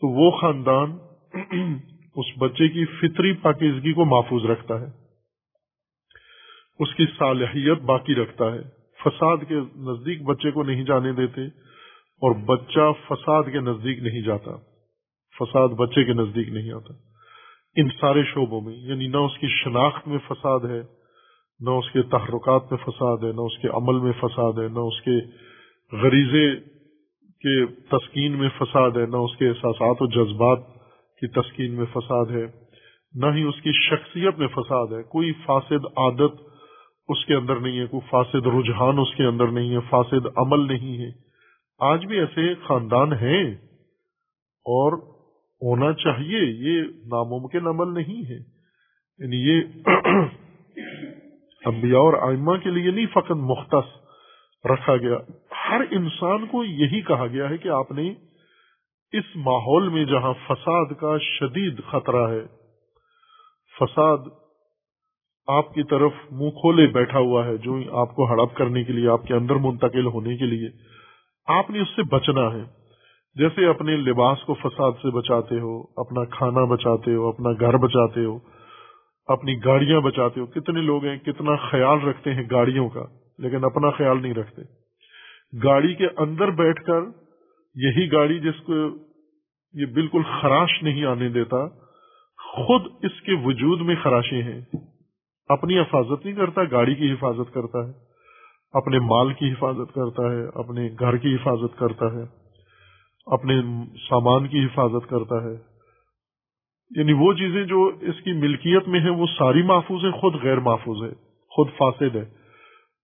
[0.00, 0.98] تو وہ خاندان
[2.16, 4.86] اس بچے کی فطری پاکیزگی کو محفوظ رکھتا ہے۔
[6.78, 8.62] اس کی صالحیت باقی رکھتا ہے۔
[9.04, 14.50] فساد کے نزدیک بچے کو نہیں جانے دیتے اور بچہ فساد کے نزدیک نہیں جاتا۔
[15.38, 16.94] فساد بچے کے نزدیک نہیں آتا۔
[17.76, 20.80] ان سارے شعبوں میں یعنی نہ اس کی شناخت میں فساد ہے،
[21.60, 24.78] نہ اس کے تحرکات میں فساد ہے، نہ اس کے عمل میں فساد ہے، نہ
[24.78, 25.20] اس کے
[25.96, 26.60] غریزے
[27.28, 30.73] کے تسکین میں فساد ہے، نہ اس کے احساسات و جذبات
[31.26, 32.46] کی تسکین میں فساد ہے،
[33.14, 36.42] نہ ہی اس کی شخصیت میں فساد ہے۔ کوئی فاسد عادت
[37.08, 40.66] اس کے اندر نہیں ہے، کوئی فاسد رجحان اس کے اندر نہیں ہے، فاسد عمل
[40.66, 41.10] نہیں ہے۔
[41.78, 43.54] آج بھی ایسے خاندان ہیں
[44.64, 44.92] اور
[45.62, 48.38] ہونا چاہیے، یہ ناممکن عمل نہیں ہے۔
[49.18, 49.62] یعنی یہ
[51.66, 54.04] انبیاء اور آئمہ کے لیے نہیں، فقط مختص
[54.64, 55.16] رکھا گیا۔
[55.70, 58.14] ہر انسان کو یہی کہا گیا ہے کہ آپ نے
[59.18, 62.42] اس ماحول میں جہاں فساد کا شدید خطرہ ہے۔
[63.80, 64.18] فساد
[65.46, 69.08] آپ کی طرف منہ کھولے بیٹھا ہوا ہے، جو آپ کو ہڑپ کرنے کے لیے،
[69.08, 70.68] آپ کے اندر منتقل ہونے کے لیے۔
[71.46, 72.84] آپ نے اس سے بچنا ہے۔
[73.34, 78.24] جیسے اپنے لباس کو فساد سے بچاتے ہو، اپنا کھانا بچاتے ہو، اپنا گھر بچاتے
[78.24, 78.38] ہو،
[79.26, 83.04] اپنی گاڑیاں بچاتے ہو۔ کتنے لوگ ہیں، کتنا خیال رکھتے ہیں گاڑیوں کا،
[83.38, 84.62] لیکن اپنا خیال نہیں رکھتے۔
[85.64, 87.00] گاڑی کے اندر بیٹھ کر،
[87.74, 89.03] یہی گاڑی جس کو
[89.74, 91.66] یہ بالکل خراش نہیں آنے دیتا۔
[92.56, 94.60] خود اس کے وجود میں خراشیں ہیں۔
[95.46, 97.92] اپنی حفاظت نہیں کرتا، گاڑی کی حفاظت کرتا ہے۔
[98.72, 102.22] اپنے مال کی حفاظت کرتا ہے، اپنے گھر کی حفاظت کرتا ہے۔
[103.26, 103.62] اپنے
[104.08, 105.56] سامان کی حفاظت کرتا ہے۔
[106.96, 110.60] یعنی وہ چیزیں جو اس کی ملکیت میں ہیں، وہ ساری محفوظ ہیں، خود غیر
[110.60, 111.14] محفوظ ہے
[111.48, 112.24] خود فاسد ہے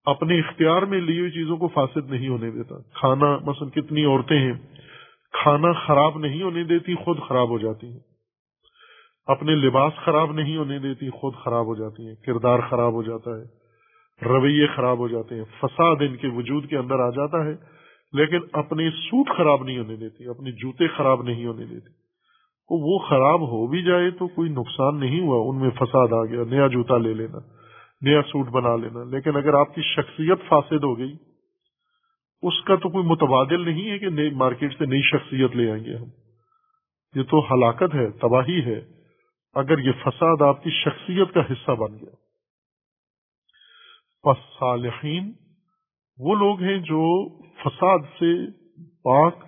[0.05, 4.39] اپنے اختیار میں لی ہوئی چیزوں کو فاسد نہیں ہونے دیتا۔ کھانا، مثلا کتنی عورتیں
[4.39, 4.80] ہیں
[5.33, 7.99] کھانا خراب نہیں ہونے دیتی، خود خراب ہو جاتی ہیں۔
[9.26, 13.31] اپنے لباس خراب نہیں ہونے دیتی، خود خراب ہو جاتی ہیں۔ کردار خراب ہو جاتا
[13.31, 13.61] ہے۔
[14.24, 17.55] رویے خراب ہو جاتے ہیں۔ فساد ان کے وجود کے اندر آ جاتا ہے۔
[18.12, 22.01] لیکن اپنے سوٹ خراب نہیں ہونے دیتی، اپنے جوتے خراب نہیں ہونے دیتی۔
[22.70, 26.45] وہ خراب ہو بھی جائے تو کوئی نقصان نہیں ہوا۔ ان میں فساد آ گیا۔
[26.45, 27.39] نیا جوتا لے لینا،
[28.01, 31.30] نیا سوٹ بنا لینا۔ لیکن اگر آپ کی شخصیت فاسد ہو گئی
[32.43, 35.97] اس کا تو کوئی متبادل نہیں ہے کہ مارکیٹ سے نئی شخصیت لے آئیں گے
[35.97, 36.07] ہم۔
[37.14, 38.80] یہ تو ہلاکت ہے، تباہی ہے۔
[39.55, 42.11] اگر یہ فساد آپ کی شخصیت کا حصہ بن گیا۔
[44.22, 45.32] پس صالحین
[46.18, 48.51] وہ لوگ ہیں جو فساد سے
[49.03, 49.38] پاک،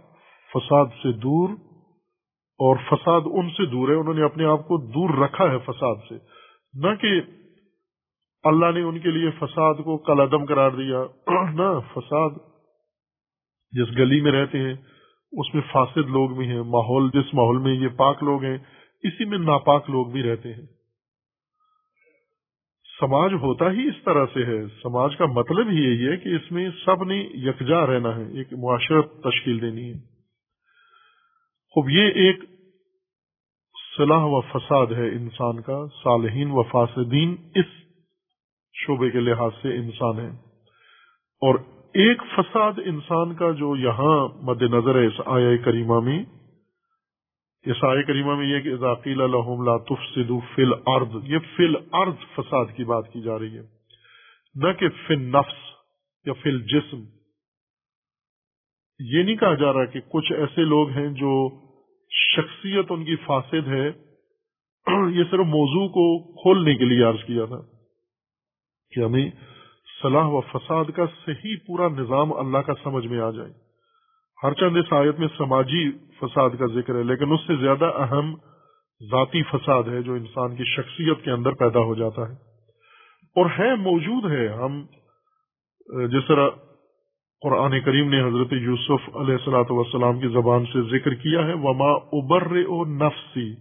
[0.55, 1.49] فساد سے دور
[2.59, 5.97] اور فساد ان سے دور ہے۔ انہوں نے اپنے آپ کو دور رکھا ہے فساد
[6.09, 6.15] سے۔
[6.75, 7.21] نہ کہ
[8.43, 11.05] اللہ نے ان کے لیے فساد کو کل عدم قرار دیا۔
[11.51, 12.52] نہ، فساد
[13.73, 14.75] جس گلی میں رہتے ہیں،
[15.33, 18.59] اس میں فاسد لوگ بھی ہیں، ماحول، جس ماحول میں یہ پاک لوگ ہیں،
[19.03, 20.67] اسی میں ناپاک لوگ بھی رہتے ہیں۔
[23.01, 26.53] سماج ہوتا ہی اس طرح سے ہے۔ سماج کا مطلب ہی یہی ہے کہ اس
[26.53, 29.99] میں سب نے یکجا رہنا ہے، ایک معاشرت تشکیل دینی ہے۔
[31.71, 32.45] خوب، یہ ایک
[33.97, 37.65] صلاح و فساد ہے انسان کا۔ صالحین و فاسدین اس
[38.75, 40.29] شعبے کے لحاظ سے انسان ہے
[41.41, 41.55] اور
[41.95, 46.25] ایک فساد انسان کا جو یہاں مد نظر ہے اس آیا کریمہ میں،
[47.67, 52.25] اس آئے کریمہ میں یہ کہ ذاکیل الحم لا تفسدو فل ارض یہ فل ارض
[52.35, 53.63] فساد کی بات کی جا رہی ہے۔
[54.55, 55.59] نہ کہ فل نفس
[56.27, 57.03] یا فل جسم
[59.01, 61.51] یہ نہیں کہا جا رہا کہ کچھ ایسے لوگ ہیں جو
[62.11, 63.91] شخصیت ان کی فاسد ہے۔
[65.13, 67.61] یہ صرف موضوع کو کھولنے کے لیے عرض کیا تھا
[68.93, 69.31] کہ ہمیں
[70.03, 73.53] صلاح و فساد کا صحیح پورا نظام اللہ کا سمجھ میں آ جائے۔
[74.43, 78.35] ہر چند اس آیت میں سماجی فساد کا ذکر ہے، لیکن اس سے زیادہ اہم
[79.11, 82.35] ذاتی فساد ہے جو انسان کی شخصیت کے اندر پیدا ہو جاتا ہے۔
[83.37, 84.83] اور ہے موجود ہے، ہم،
[86.09, 86.49] جس طرح
[87.43, 91.93] قرآن کریم نے حضرت یوسف علیہ السلاۃ وسلام کی زبان سے ذکر کیا ہے، وما
[92.13, 93.55] ابر او نفسی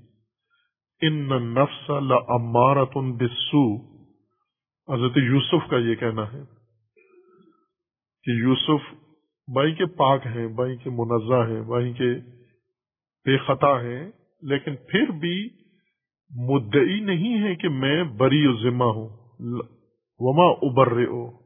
[1.02, 3.91] ان نفس لمارت بسو
[4.92, 6.44] حضرت یوسف کا یہ کہنا ہے
[8.24, 8.94] کہ یوسف
[9.56, 12.14] بائی کے پاک ہیں بائی کے منزہ ہیں بائی کے
[13.26, 14.12] بے خطا ہیں،
[14.42, 15.50] لیکن پھر بھی
[16.36, 19.18] مدعی نہیں ہے کہ میں بری و ذمہ ہوں۔
[20.20, 21.00] وما ابر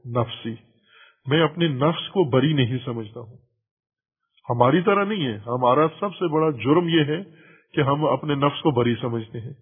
[0.07, 0.55] نفسی۔
[1.25, 3.37] میں اپنے نفس کو بری نہیں سمجھتا ہوں۔
[4.49, 7.23] ہماری طرح نہیں ہے۔ ہمارا سب سے بڑا جرم یہ ہے
[7.73, 9.53] کہ ہم اپنے نفس کو بری سمجھتے ہیں۔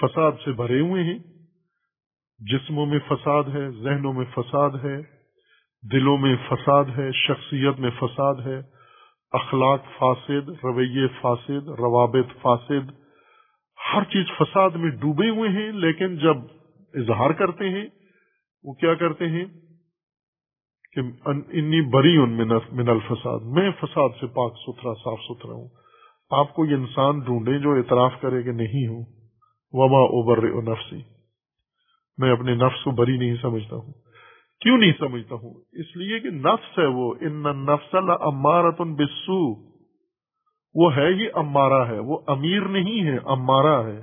[0.00, 1.18] فساد سے بھرے ہوئے ہیں۔
[2.40, 4.96] جسموں میں فساد ہے، ذہنوں میں فساد ہے،
[5.92, 8.60] دلوں میں فساد ہے، شخصیت میں فساد ہے،
[9.32, 12.90] اخلاق فاسد، رویے فاسد، روابط فاسد،
[13.94, 16.36] ہر چیز فساد میں ڈوبے ہوئے ہیں، لیکن جب
[16.94, 17.86] اظہار کرتے ہیں،
[18.64, 19.44] وہ کیا کرتے ہیں؟
[20.92, 22.32] کہ انی بری ان
[22.72, 25.68] من الفساد، میں فساد سے پاک ستھرا، صاف ستھرا ہوں۔
[26.30, 29.04] آپ کو یہ انسان ڈھونڈے جو اعتراف کرے کہ نہیں ہوں۔
[29.72, 31.19] وما اوبر نفسی
[32.20, 33.92] میں اپنے نفس کو بری نہیں سمجھتا ہوں۔
[34.60, 39.70] کیوں نہیں سمجھتا ہوں؟ اس لیے کہ نفس ہے وہ۔ ان نفس امارت بسو
[40.74, 44.02] وہ ہے ہی امارا ہے۔ وہ امیر نہیں ہے امارا ہے۔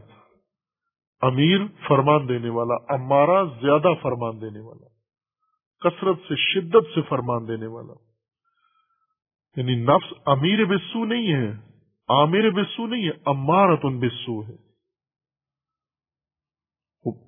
[1.21, 1.57] امیر
[1.87, 4.87] فرمان دینے والا امارا زیادہ فرمان دینے والا۔
[5.79, 7.93] کثرت سے، شدت سے فرمان دینے والا۔
[9.55, 11.49] یعنی نفس امیر بسو نہیں ہے،
[12.09, 14.66] عامر بسو نہیں ہے امارت بسو ہے۔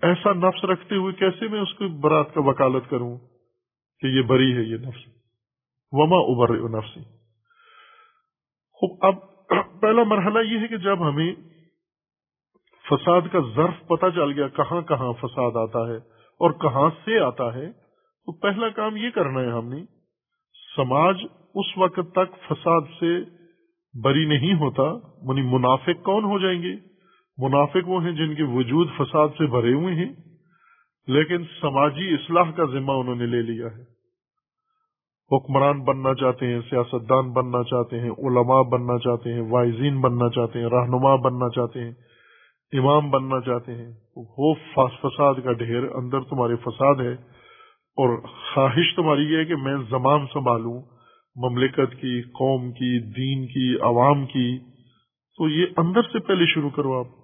[0.02, 3.18] ایسا نفس رکھتے ہوئے کیسے میں اس کی برات کا وکالت کروں
[4.00, 5.08] کہ یہ بری ہے یہ نفس؟
[5.92, 7.02] وما ابر نفسی
[8.82, 9.16] خوب، اب
[9.82, 11.36] پہلا مرحلہ یہ ہے کہ جب ہمیں
[12.86, 15.98] فساد کا ظرف پتہ چل گیا کہاں کہاں فساد آتا ہے
[16.42, 19.84] اور کہاں سے آتا ہے، تو پہلا کام یہ کرنا ہے ہم نے،
[20.76, 21.16] سماج
[21.56, 23.20] اس وقت تک فساد سے
[24.04, 24.84] بری نہیں ہوتا،
[25.24, 26.89] منی منافق کون ہو جائیں گے؟
[27.40, 30.14] منافق وہ ہیں جن کے وجود فساد سے بھرے ہوئے ہیں،
[31.08, 34.00] لیکن سماجی اصلاح کا ذمہ انہوں نے لے لیا ہے۔
[35.32, 40.60] حکمران بننا چاہتے ہیں، سیاستدان بننا چاہتے ہیں، علماء بننا چاہتے ہیں، وائزین بننا چاہتے
[40.60, 41.92] ہیں، رہنما بننا چاہتے ہیں،
[42.74, 43.92] امام بننا چاہتے ہیں۔
[44.38, 47.14] وہ فساد کا ڈھیر اندر تمہارے فساد ہے
[48.00, 50.82] اور خواہش تمہاری یہ ہے کہ میں زمان سنبھالوں،
[51.36, 54.58] مملکت کی، قوم کی، دین کی، عوام کی۔
[55.38, 57.19] تو یہ اندر سے پہلے شروع کرو آپ۔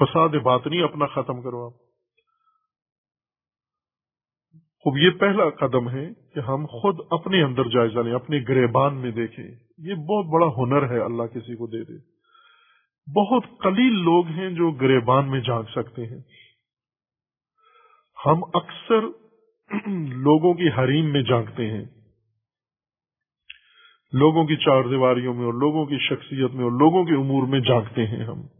[0.00, 1.90] فساد باطنی اپنا ختم کرو آپ
[4.82, 9.10] خوب، یہ پہلا قدم ہے کہ ہم خود اپنے اندر جائزہ لیں اپنے گریبان میں
[9.10, 9.44] دیکھیں۔
[9.78, 12.20] یہ بہت بڑا ہنر ہے اللہ کسی کو دے دے۔
[13.16, 16.20] بہت قلیل لوگ ہیں جو گریبان میں جھانک سکتے ہیں۔
[18.26, 19.00] ہم اکثر
[20.16, 21.84] لوگوں کی حریم میں جھانکتے ہیں۔
[24.12, 27.60] لوگوں کی چار دیواریوں میں اور لوگوں کی شخصیت میں اور لوگوں کے امور میں
[27.60, 28.59] جھانکتے ہیں ہم۔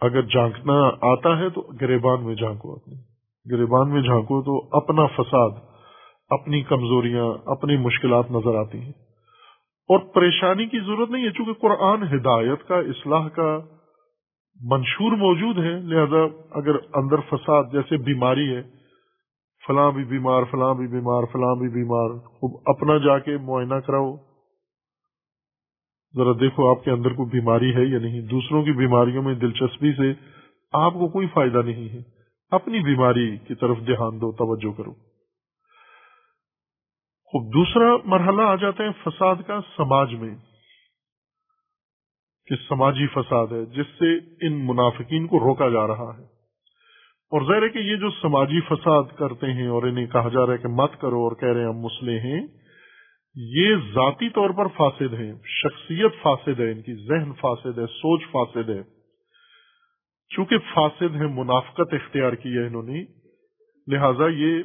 [0.00, 2.94] اگر جھانکنا آتا ہے تو گریبان میں جھانکو اپنے
[3.54, 5.50] گریبان میں جھانکو تو اپنا فساد،
[6.30, 8.92] اپنی کمزوریاں، اپنی مشکلات نظر آتی ہیں۔
[9.88, 13.58] اور پریشانی کی ضرورت نہیں ہے، چونکہ قرآن ہدایت کا، اصلاح کا
[14.60, 18.62] منشور موجود ہے لہذا اگر اندر فساد جیسے بیماری ہے،
[19.66, 24.16] فلاں بھی بیمار، فلاں بھی بیمار، فلاں بھی بیمار، خوب اپنا جا کے معائنہ کراؤ۔
[26.16, 29.92] ذرا دیکھو آپ کے اندر کوئی بیماری ہے یا نہیں۔ دوسروں کی بیماریوں میں دلچسپی
[29.92, 30.12] سے
[30.72, 31.98] آپ کو کوئی فائدہ نہیں ہے۔
[32.50, 34.92] اپنی بیماری کی طرف دھیان دو، توجہ کرو۔
[37.24, 40.34] خوب، دوسرا مرحلہ آ جاتا ہے فساد کا سماج میں۔
[42.46, 46.24] کہ سماجی فساد ہے، جس سے ان منافقین کو روکا جا رہا ہے۔
[47.24, 50.52] اور ظاہر ہے کہ یہ جو سماجی فساد کرتے ہیں اور انہیں کہا جا رہا
[50.52, 52.46] ہے کہ مت کرو اور کہہ رہے ہیں ہم مسلح ہیں
[53.36, 58.22] یہ ذاتی طور پر فاسد ہیں، شخصیت فاسد ہے، ان کی ذہن فاسد ہے، سوچ
[58.32, 58.82] فاسد ہے۔
[60.30, 63.04] چونکہ فاسد ہے منافقت اختیار کی ہے انہوں نے،
[63.86, 64.62] لہذا یہ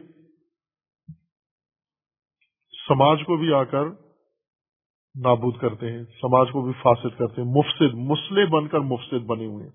[2.88, 3.86] سماج کو بھی آ کر
[5.15, 9.45] نابود کرتے ہیں، سماج کو بھی فاسد کرتے ہیں، مفسد، مسلح بن کر مفسد بنے
[9.45, 9.72] ہوئے ہیں۔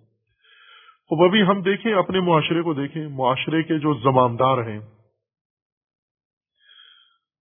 [1.11, 4.81] اب ابھی ہم دیکھیں، اپنے معاشرے کو دیکھیں، معاشرے کے جو زمامدار ہیں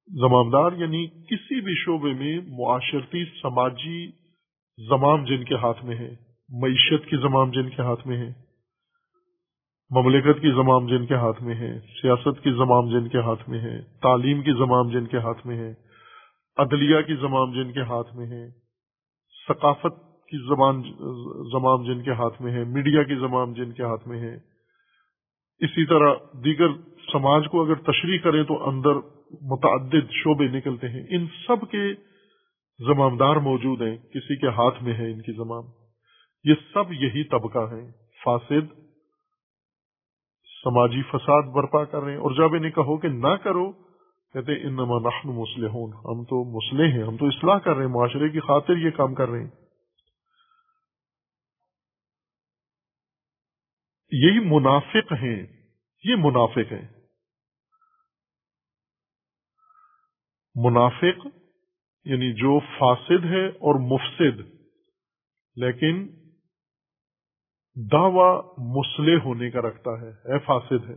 [0.10, 4.06] زمامدار یعنی کسی بھی شعبے میں معاشرتی، سماجی
[4.80, 6.10] زمام جن کے ہاتھ میں ہے،
[6.50, 8.30] معیشت کی زمام جن کے ہاتھ میں ہے،
[9.92, 13.60] مملکت کی زمام جن کے ہاتھ میں ہے، سیاست کی زمام جن کے ہاتھ میں
[13.60, 15.74] ہے، تعلیم کی زمام جن کے ہاتھ میں ہے،
[16.58, 18.48] عدلیہ کی زمام جن کے ہاتھ میں ہے،
[19.48, 20.02] ثقافت
[20.32, 20.82] کی زبان،
[21.52, 24.36] زمام جن کے ہاتھ میں ہے، میڈیا کی زمام جن کے ہاتھ میں ہے۔
[25.62, 26.68] اسی طرح دیگر
[27.12, 29.00] سماج کو اگر تشریح کریں تو اندر
[29.42, 31.94] متعدد شعبے نکلتے ہیں۔ ان سب کے
[32.80, 35.64] زمامدار موجود ہیں، کسی کے ہاتھ میں ہے ان کی زمام
[36.44, 37.92] یہ سب یہی طبقہ ہیں۔
[38.26, 38.74] فاسد
[40.64, 43.72] سماجی فساد برپا کر رہے ہیں۔ اور جب انہیں کہو کہ نہ کرو،
[44.34, 48.30] کہتے انما نحن مسلحون ہم تو مسلح ہیں، ہم تو اصلاح کر رہے ہیں، معاشرے
[48.30, 49.50] کی خاطر یہ کام کر رہے ہیں۔
[54.12, 55.46] یہی منافق ہیں،
[56.04, 57.03] یہ منافق ہیں۔
[60.56, 61.28] منافق
[62.06, 64.42] یعنی جو فاسد ہے اور مفسد،
[65.56, 66.08] لیکن
[67.92, 70.96] دعوی مسلح ہونے کا رکھتا ہے، اے فاسد ہے۔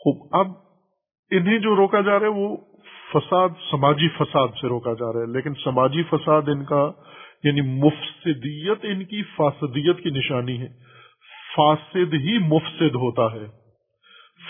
[0.00, 0.46] خوب، اب
[1.30, 2.56] انہیں جو روکا جا رہا ہے، وہ
[3.14, 6.90] فساد، سماجی فساد سے روکا جا رہا ہے، لیکن سماجی فساد ان کا
[7.44, 10.95] یعنی مفسدیت ان کی، فاسدیت کی نشانی ہے۔
[11.56, 13.46] فاسد ہی مفسد ہوتا ہے۔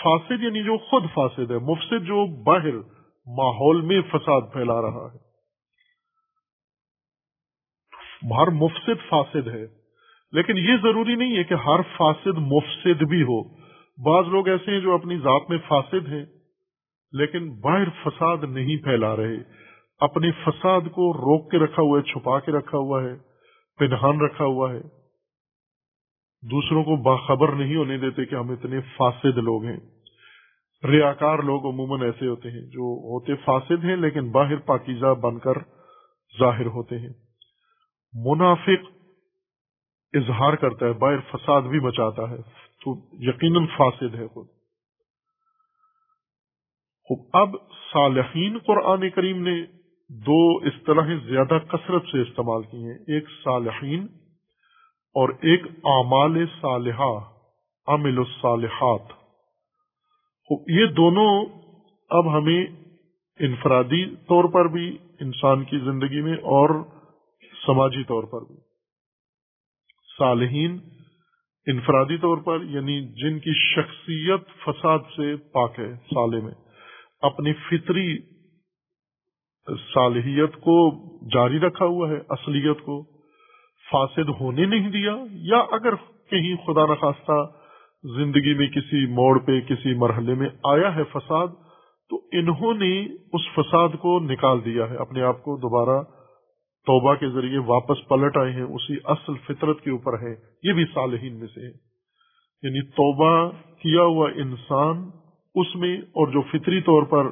[0.04, 2.76] فاسد یعنی جو خود فاسد ہے، مفسد جو باہر
[3.26, 5.26] ماحول میں فساد پھیلا رہا ہے۔
[8.38, 9.66] ہر مفسد فاسد ہے،
[10.32, 13.56] لیکن یہ ضروری نہیں ہے کہ ہر فاسد مفسد بھی ہو۔
[14.04, 16.24] بعض لوگ ایسے ہیں جو اپنی ذات میں فاسد ہیں،
[17.12, 19.36] لیکن باہر فساد نہیں پھیلا رہے۔
[20.00, 23.14] اپنے فساد کو روک کے رکھا ہوا ہے، چھپا کے رکھا ہوا ہے،
[23.78, 24.95] پنہان رکھا ہوا ہے۔
[26.42, 29.76] دوسروں کو باخبر نہیں ہونے دیتے کہ ہم اتنے فاسد لوگ ہیں۔
[30.84, 35.58] ریاکار لوگ عموماً ایسے ہوتے ہیں جو ہوتے فاسد ہیں لیکن باہر پاکیزہ بن کر
[36.40, 37.12] ظاہر ہوتے ہیں۔
[38.14, 38.92] منافق
[40.12, 42.36] اظہار کرتا ہے، باہر فساد بھی مچاتا ہے۔
[42.84, 44.46] تو یقیناً فاسد ہے خود۔
[47.32, 47.48] اب
[47.92, 49.62] صالحین قرآن کریم نے
[50.08, 54.06] دو اصطلاحیں زیادہ کثرت سے استعمال کی ہیں۔ ایک صالحین
[55.16, 57.18] اور ایک اعمال صالحہ،
[57.86, 59.00] عمل الصالحات۔
[60.68, 61.44] یہ دونوں
[62.10, 62.66] اب ہمیں
[63.40, 66.84] انفرادی طور پر بھی، انسان کی زندگی میں اور
[67.66, 68.56] سماجی طور پر بھی۔
[70.18, 70.78] صالحین
[71.66, 76.54] انفرادی طور پر یعنی جن کی شخصیت فساد سے پاک ہے سالے میں۔
[77.20, 78.18] اپنی فطری
[79.94, 80.90] صالحیت کو
[81.28, 83.15] جاری رکھا ہوا ہے، اصلیت کو۔
[83.92, 85.94] فاسد ہونے نہیں دیا، یا اگر
[86.30, 87.66] کہیں خدا نخواستہ
[88.16, 91.48] زندگی میں کسی موڑ پہ، کسی مرحلے میں آیا ہے فساد،
[92.10, 93.00] تو انہوں نے
[93.32, 96.02] اس فساد کو نکال دیا ہے۔ اپنے آپ کو دوبارہ
[96.86, 100.84] توبہ کے ذریعے واپس پلٹ آئے ہیں۔ اسی اصل فطرت کے اوپر ہیں۔ یہ بھی
[100.94, 101.72] صالحین میں سے ہے
[102.62, 105.10] یعنی توبہ کیا ہوا انسان،
[105.54, 107.30] اس میں اور جو فطری طور پر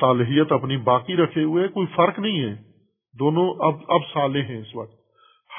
[0.00, 2.54] صالحیت اپنی باقی رکھے ہوئے، کوئی فرق نہیں ہے۔
[3.18, 5.03] دونوں اب اب صالح ہیں اس وقت۔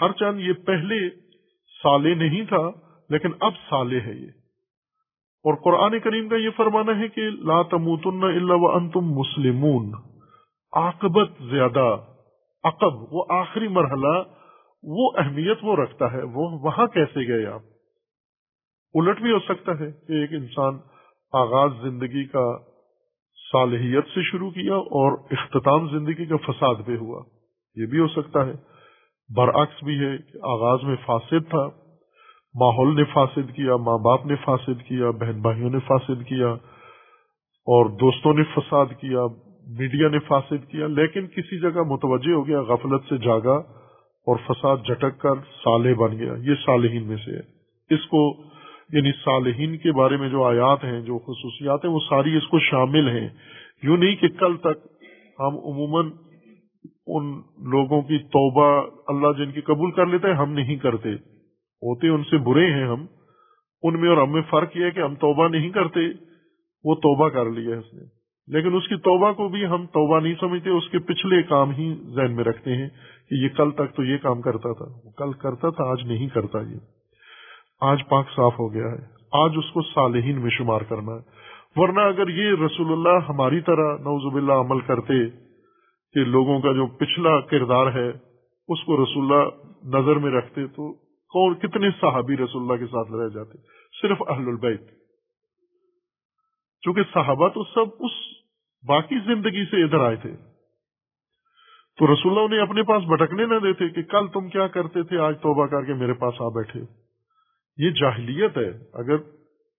[0.01, 1.09] ہر چند یہ پہلے
[1.83, 2.71] سالے نہیں تھا،
[3.09, 4.29] لیکن اب سالے ہے یہ۔
[5.45, 9.91] اور قرآن کریم کا یہ فرمانا ہے کہ لا تموتن الا وانتم مسلمون۔
[10.73, 11.97] عاقبت زیادہ،
[12.63, 14.23] عقب، وہ آخری مرحلہ،
[14.83, 17.61] وہ اہمیت وہ رکھتا ہے، وہ وہاں کیسے گئے آپ؟
[18.93, 20.79] الٹ بھی ہو سکتا ہے کہ ایک انسان
[21.33, 22.57] آغاز زندگی کا
[23.51, 27.23] صالحیت سے شروع کیا اور اختتام زندگی کا فساد پہ ہوا۔
[27.75, 28.74] یہ بھی ہو سکتا ہے۔
[29.29, 31.69] برعکس بھی ہے کہ آغاز میں فاسد تھا،
[32.55, 36.47] ماحول نے فاسد کیا، ماں باپ نے فاسد کیا، بہن بھائیوں نے فاسد کیا،
[37.65, 39.19] اور دوستوں نے فساد کیا،
[39.67, 43.55] میڈیا نے فاسد کیا، لیکن کسی جگہ متوجہ ہو گیا، غفلت سے جاگا
[44.27, 47.41] اور فساد جھٹک کر صالح بن گیا۔ یہ صالحین میں سے ہے۔
[47.95, 48.35] اس کو
[48.93, 52.59] یعنی صالحین کے بارے میں جو آیات ہیں، جو خصوصیات ہیں، وہ ساری اس کو
[52.59, 53.29] شامل ہیں۔
[53.83, 54.87] یوں نہیں کہ کل تک
[55.39, 56.11] ہم عموماً
[57.07, 61.13] ان لوگوں کی توبہ اللہ جن کی قبول کر لیتے ہیں ہم نہیں کرتے۔
[61.75, 63.05] ہوتے ان سے برے ہیں ہم۔
[63.83, 65.99] ان میں اور ہم میں فرق یہ ہے کہ ہم توبہ نہیں کرتے،
[66.83, 68.03] وہ توبہ کر لیا اس نے۔
[68.47, 71.95] لیکن اس کی توبہ کو بھی ہم توبہ نہیں سمجھتے، اس کے پچھلے کام ہی
[72.15, 72.89] ذہن میں رکھتے ہیں
[73.29, 76.27] کہ یہ کل تک تو یہ کام کرتا تھا۔ وہ کل کرتا تھا، آج نہیں
[76.27, 76.77] کرتا یہ۔
[77.81, 81.35] آج پاک صاف ہو گیا ہے۔ آج اس کو صالحین میں شمار کرنا ہے۔
[81.75, 85.44] ورنہ اگر یہ رسول اللہ ہماری طرح نوزب باللہ عمل کرتے
[86.15, 88.09] کہ لوگوں کا جو پچھلا کردار ہے،
[88.67, 93.11] اس کو رسول اللہ نظر میں رکھتے تو کون کتنے صحابی رسول اللہ کے ساتھ
[93.11, 93.57] رہ جاتے؟
[94.01, 94.81] صرف اہل البیت۔
[96.81, 98.11] چونکہ صحابہ تو سب اس
[98.87, 100.35] باقی زندگی سے ادھر آئے تھے۔
[101.97, 105.17] تو رسول اللہ انہیں اپنے پاس بھٹکنے نہ دیتے کہ کل تم کیا کرتے تھے،
[105.17, 106.79] آج توبہ کر کے میرے پاس آ بیٹھے۔
[107.77, 109.17] یہ جاہلیت ہے۔ اگر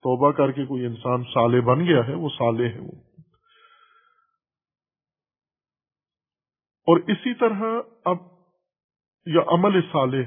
[0.02, 3.05] توبہ کر کے کوئی انسان سالے بن گیا ہے، وہ سالے ہے وہ۔
[6.86, 8.16] اور اسی طرح اب
[9.26, 10.22] یا عمل صالح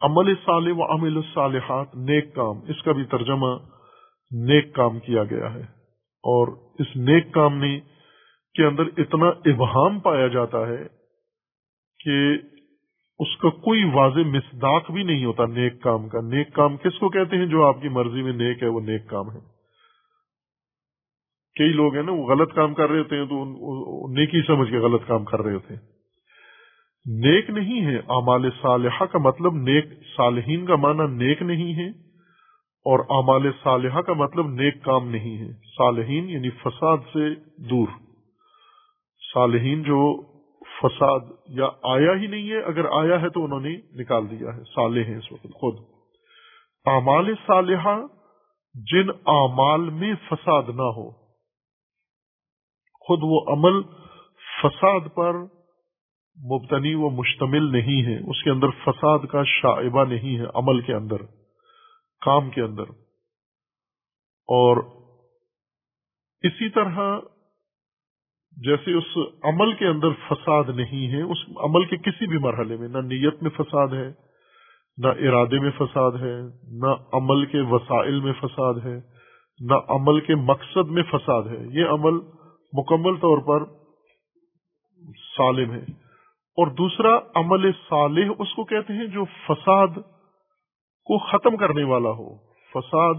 [0.00, 3.46] عمل صالح و عمل الصالحات نیک کام، اس کا بھی ترجمہ
[4.30, 5.60] نیک کام کیا گیا ہے۔
[6.24, 7.80] اور اس نیک کام نے
[8.54, 10.84] کے اندر اتنا ابہام پایا جاتا ہے
[11.98, 12.34] کہ
[13.18, 17.08] اس کا کوئی واضح مصداق بھی نہیں ہوتا نیک کام کا۔ نیک کام کس کو
[17.08, 19.55] کہتے ہیں؟ جو آپ کی مرضی میں نیک ہے، وہ نیک کام ہے۔
[21.56, 23.44] کئی لوگ ہیں نا، وہ غلط کام کر رہے ہوتے ہیں تو
[24.12, 25.80] نیکی سمجھ کے غلط کام کر رہے ہوتے ہیں۔
[27.06, 31.88] نیک نہیں ہے اعمال صالحہ کا مطلب نیک صالحین کا معنی نیک نہیں ہے،
[32.86, 37.28] اور اعمال صالحہ کا مطلب نیک کام نہیں ہے۔ صالحین یعنی فساد سے
[37.70, 37.88] دور۔
[39.22, 40.00] صالحین جو
[40.76, 44.62] فساد یا آیا ہی نہیں ہے، اگر آیا ہے تو انہوں نے نکال دیا ہے۔
[44.74, 45.78] صالح ہیں اس وقت خود۔
[46.86, 47.96] اعمال صالحہ
[48.74, 51.08] جن اعمال میں فساد نہ ہو
[53.06, 53.82] خود وہ عمل
[54.62, 55.34] فساد پر
[56.44, 60.94] مبتنی و مشتمل نہیں ہے۔ اس کے اندر فساد کا شائبہ نہیں ہے عمل کے
[60.94, 61.16] اندر،
[62.20, 62.82] کام کے اندر۔
[64.48, 64.76] اور
[66.42, 67.20] اسی طرح
[68.56, 72.88] جیسے اس عمل کے اندر فساد نہیں ہے، اس عمل کے کسی بھی مرحلے میں،
[72.88, 74.08] نہ نیت میں فساد ہے،
[74.98, 78.96] نہ ارادے میں فساد ہے، نہ عمل کے وسائل میں فساد ہے،
[79.60, 82.35] نہ عمل کے مقصد میں فساد ہے۔ یہ عمل
[82.78, 83.64] مکمل طور پر
[85.36, 86.06] سالم ہے۔
[86.56, 89.88] اور دوسرا، عمل صالح اس کو کہتے ہیں جو فساد
[91.04, 93.14] کو ختم کرنے والا ہو۔ فساد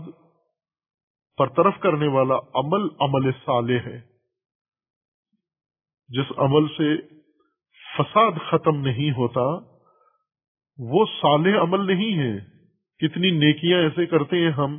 [1.40, 4.02] برطرف کرنے والا عمل عمل صالح ہے۔
[6.08, 7.02] جس عمل سے
[7.98, 9.74] فساد ختم نہیں ہوتا،
[10.78, 12.40] وہ صالح عمل نہیں ہے۔
[12.98, 14.78] کتنی نیکیاں ایسے کرتے ہیں ہم،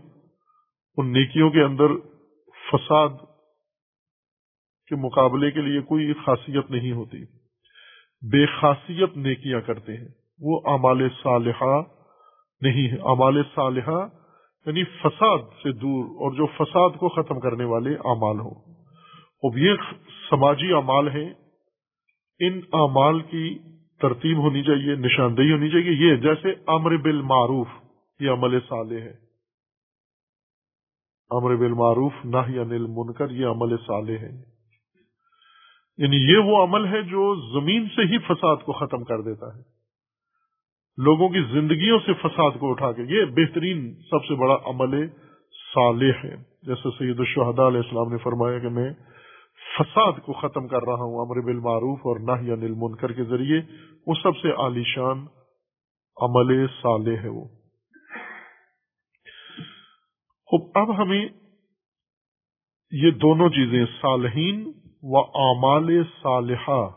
[0.97, 1.89] ان نیکیوں کے اندر
[2.73, 3.09] فساد
[4.89, 7.25] کے مقابلے کے لیے کوئی خاصیت نہیں ہوتی۔
[8.23, 10.09] بے خاصیت نیکیاں کرتے ہیں۔
[10.41, 11.83] وہ اعمال صالحہ
[12.61, 14.09] نہیں ہے اعمال صالحہ
[14.67, 18.55] یعنی فساد سے دور اور جو فساد کو ختم کرنے والے اعمال ہوں۔
[19.43, 19.73] اب یہ
[20.31, 21.35] سماجی اعمال ہیں۔
[22.39, 23.59] ان اعمال کی
[24.01, 27.67] ترتیب ہونی چاہیے، نشاندہی ہونی چاہیے۔ یہ جیسے امر بالمعروف،
[28.21, 29.13] یہ عمل صالح ہے۔
[31.31, 34.58] امر بالمعروف نہ ہی انل منکر یہ عمل صالح ہے۔
[35.99, 39.63] یعنی یہ وہ عمل ہے جو زمین سے ہی فساد کو ختم کر دیتا ہے۔
[40.97, 45.09] لوگوں کی زندگیوں سے فساد کو اٹھا کے یہ بہترین سب سے بڑا عمل
[45.75, 48.91] صالح ہے۔ جیسے سید الشہداء علیہ السلام نے فرمایا کہ میں
[49.79, 53.61] فساد کو ختم کر رہا ہوں امر بالمعروف اور نہ انل منکر کے ذریعے،
[54.07, 55.27] وہ سب سے عالیشان
[56.21, 57.45] عمل صالح ہے وہ۔
[60.51, 61.29] خب اب ہمیں
[62.93, 64.73] یہ دونوں چیزیں صالحین
[65.03, 66.91] و اعمال صالحہ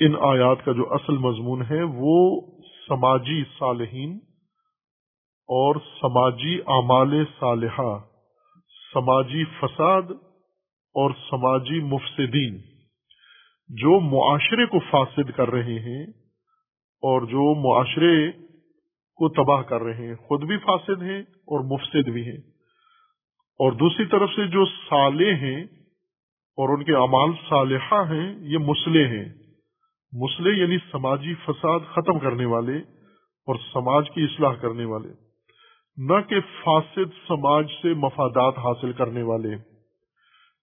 [0.00, 2.40] ان آیات کا جو اصل مضمون ہے وہ
[2.88, 4.18] سماجی صالحین
[5.48, 7.98] اور سماجی اعمال صالحہ،
[8.94, 10.02] سماجی فساد
[10.94, 12.58] اور سماجی مفسدین۔
[13.68, 16.06] جو معاشرے کو فاسد کر رہے ہیں
[17.06, 18.32] اور جو معاشرے
[19.16, 22.57] کو تباہ کر رہے ہیں، خود بھی فاسد ہیں اور مفسد بھی ہیں۔
[23.58, 25.64] اور دوسری طرف سے جو سالے ہیں
[26.56, 29.28] اور ان کے اعمال صالحہ ہیں، یہ مسلح ہیں۔
[30.12, 32.76] مسلح یعنی سماجی فساد ختم کرنے والے
[33.46, 35.08] اور سماج کی اصلاح کرنے والے۔
[35.96, 39.50] نہ کہ فاسد سماج سے مفادات حاصل کرنے والے۔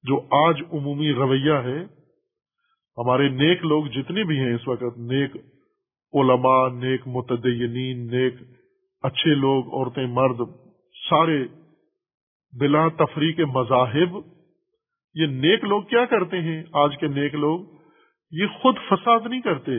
[0.04, 1.80] جو آج عمومی رویہ ہے۔
[2.98, 5.36] ہمارے نیک لوگ جتنے بھی ہیں اس وقت، نیک
[6.14, 8.34] علماء، نیک متدینین، نیک
[9.02, 10.38] اچھے لوگ، عورتیں، مرد،
[11.10, 11.64] سارے
[12.60, 14.18] بلا تفریح کے مذاہب،
[15.16, 17.66] یہ نیک لوگ کیا کرتے ہیں؟ آج کے نیک لوگ
[18.32, 19.72] یہ خود فساد نہیں کرتے۔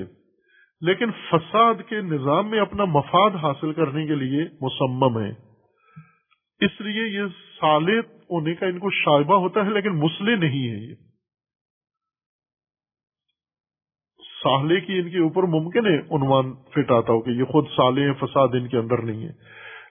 [0.80, 5.30] لیکن فساد کے نظام میں اپنا مفاد حاصل کرنے کے لیے مسمم ہے
[6.60, 7.22] اس لیے یہ
[7.60, 10.94] سالے ہونے کا ان کو شائبہ ہوتا ہے، لیکن مسلے نہیں ہے یہ۔
[14.42, 18.00] سالے کی ان کے اوپر ممکن ہے عنوان فٹ آتا ہو کہ یہ خود سالے
[18.02, 19.32] ہیں، فساد ان کے اندر نہیں ہے۔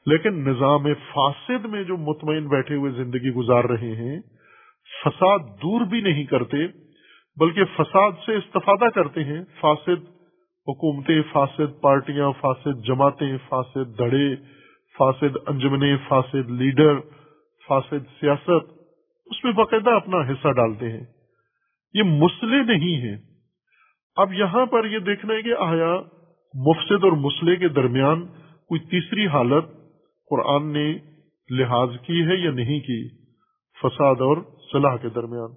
[0.06, 4.22] لیکن نظام فاسد میں جو مطمئن بیٹھے ہوئے زندگی گزار رہے ہیں،
[5.04, 6.58] فساد دور بھی نہیں کرتے،
[7.40, 10.04] بلکہ فساد سے استفادہ کرتے ہیں۔ فاسد
[10.68, 14.36] حکومتیں، فاسد پارٹیاں، فاسد جماعتیں، فاسد دھڑے
[14.98, 17.00] فاسد انجمنیں، فاسد لیڈر،
[17.68, 18.72] فاسد سیاست،
[19.26, 21.06] اس میں باقاعدہ اپنا حصہ ڈالتے ہیں۔
[21.94, 23.18] یہ مسئلے نہیں ہیں۔
[24.16, 25.96] اب یہاں پر یہ دیکھنا ہے کہ آیا
[26.54, 28.26] مفسد اور مسئلے کے درمیان
[28.68, 29.85] کوئی تیسری حالت
[30.30, 30.98] قرآن نے
[31.50, 33.10] لحاظ کی ہے یا نہیں کی؟
[33.82, 34.38] فساد اور
[34.72, 35.54] صلاح کے درمیان۔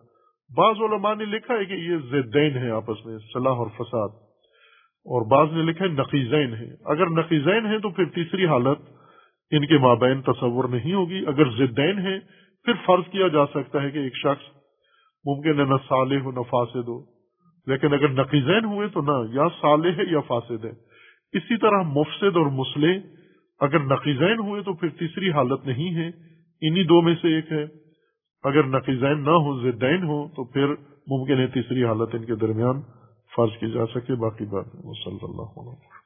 [0.56, 4.08] بعض علماء نے لکھا ہے کہ یہ زیدین ہے آپس میں، صلاح اور فساد۔
[4.98, 8.78] اور بعض نے لکھا ہے نقیزین ہے اگر نقیزین ہے تو پھر تیسری حالت
[9.50, 12.18] ان کے مابین تصور نہیں ہوگی۔ اگر زدین ہے
[12.64, 14.58] پھر فرض کیا جا سکتا ہے کہ ایک شخص
[15.24, 17.04] ممکن ہے نہ صالح ہو نہ فاسد ہو۔
[17.66, 20.70] لیکن اگر نقیزین ہوئے تو نہ، یا صالح ہے یا فاسد ہے۔
[21.32, 23.17] اسی طرح مفسد اور مسلح
[23.60, 26.08] اگر نقیزین ہوئے تو پھر تیسری حالت نہیں ہے،
[26.62, 27.64] انہی دو میں سے ایک ہے۔
[28.44, 30.74] اگر نقیزین نہ ہو زدین ہو تو پھر
[31.06, 32.82] ممکن ہے تیسری حالت ان کے درمیان
[33.36, 34.66] فرض کی جا سکے، باقی بات
[35.04, 35.97] صلی اللہ علیہ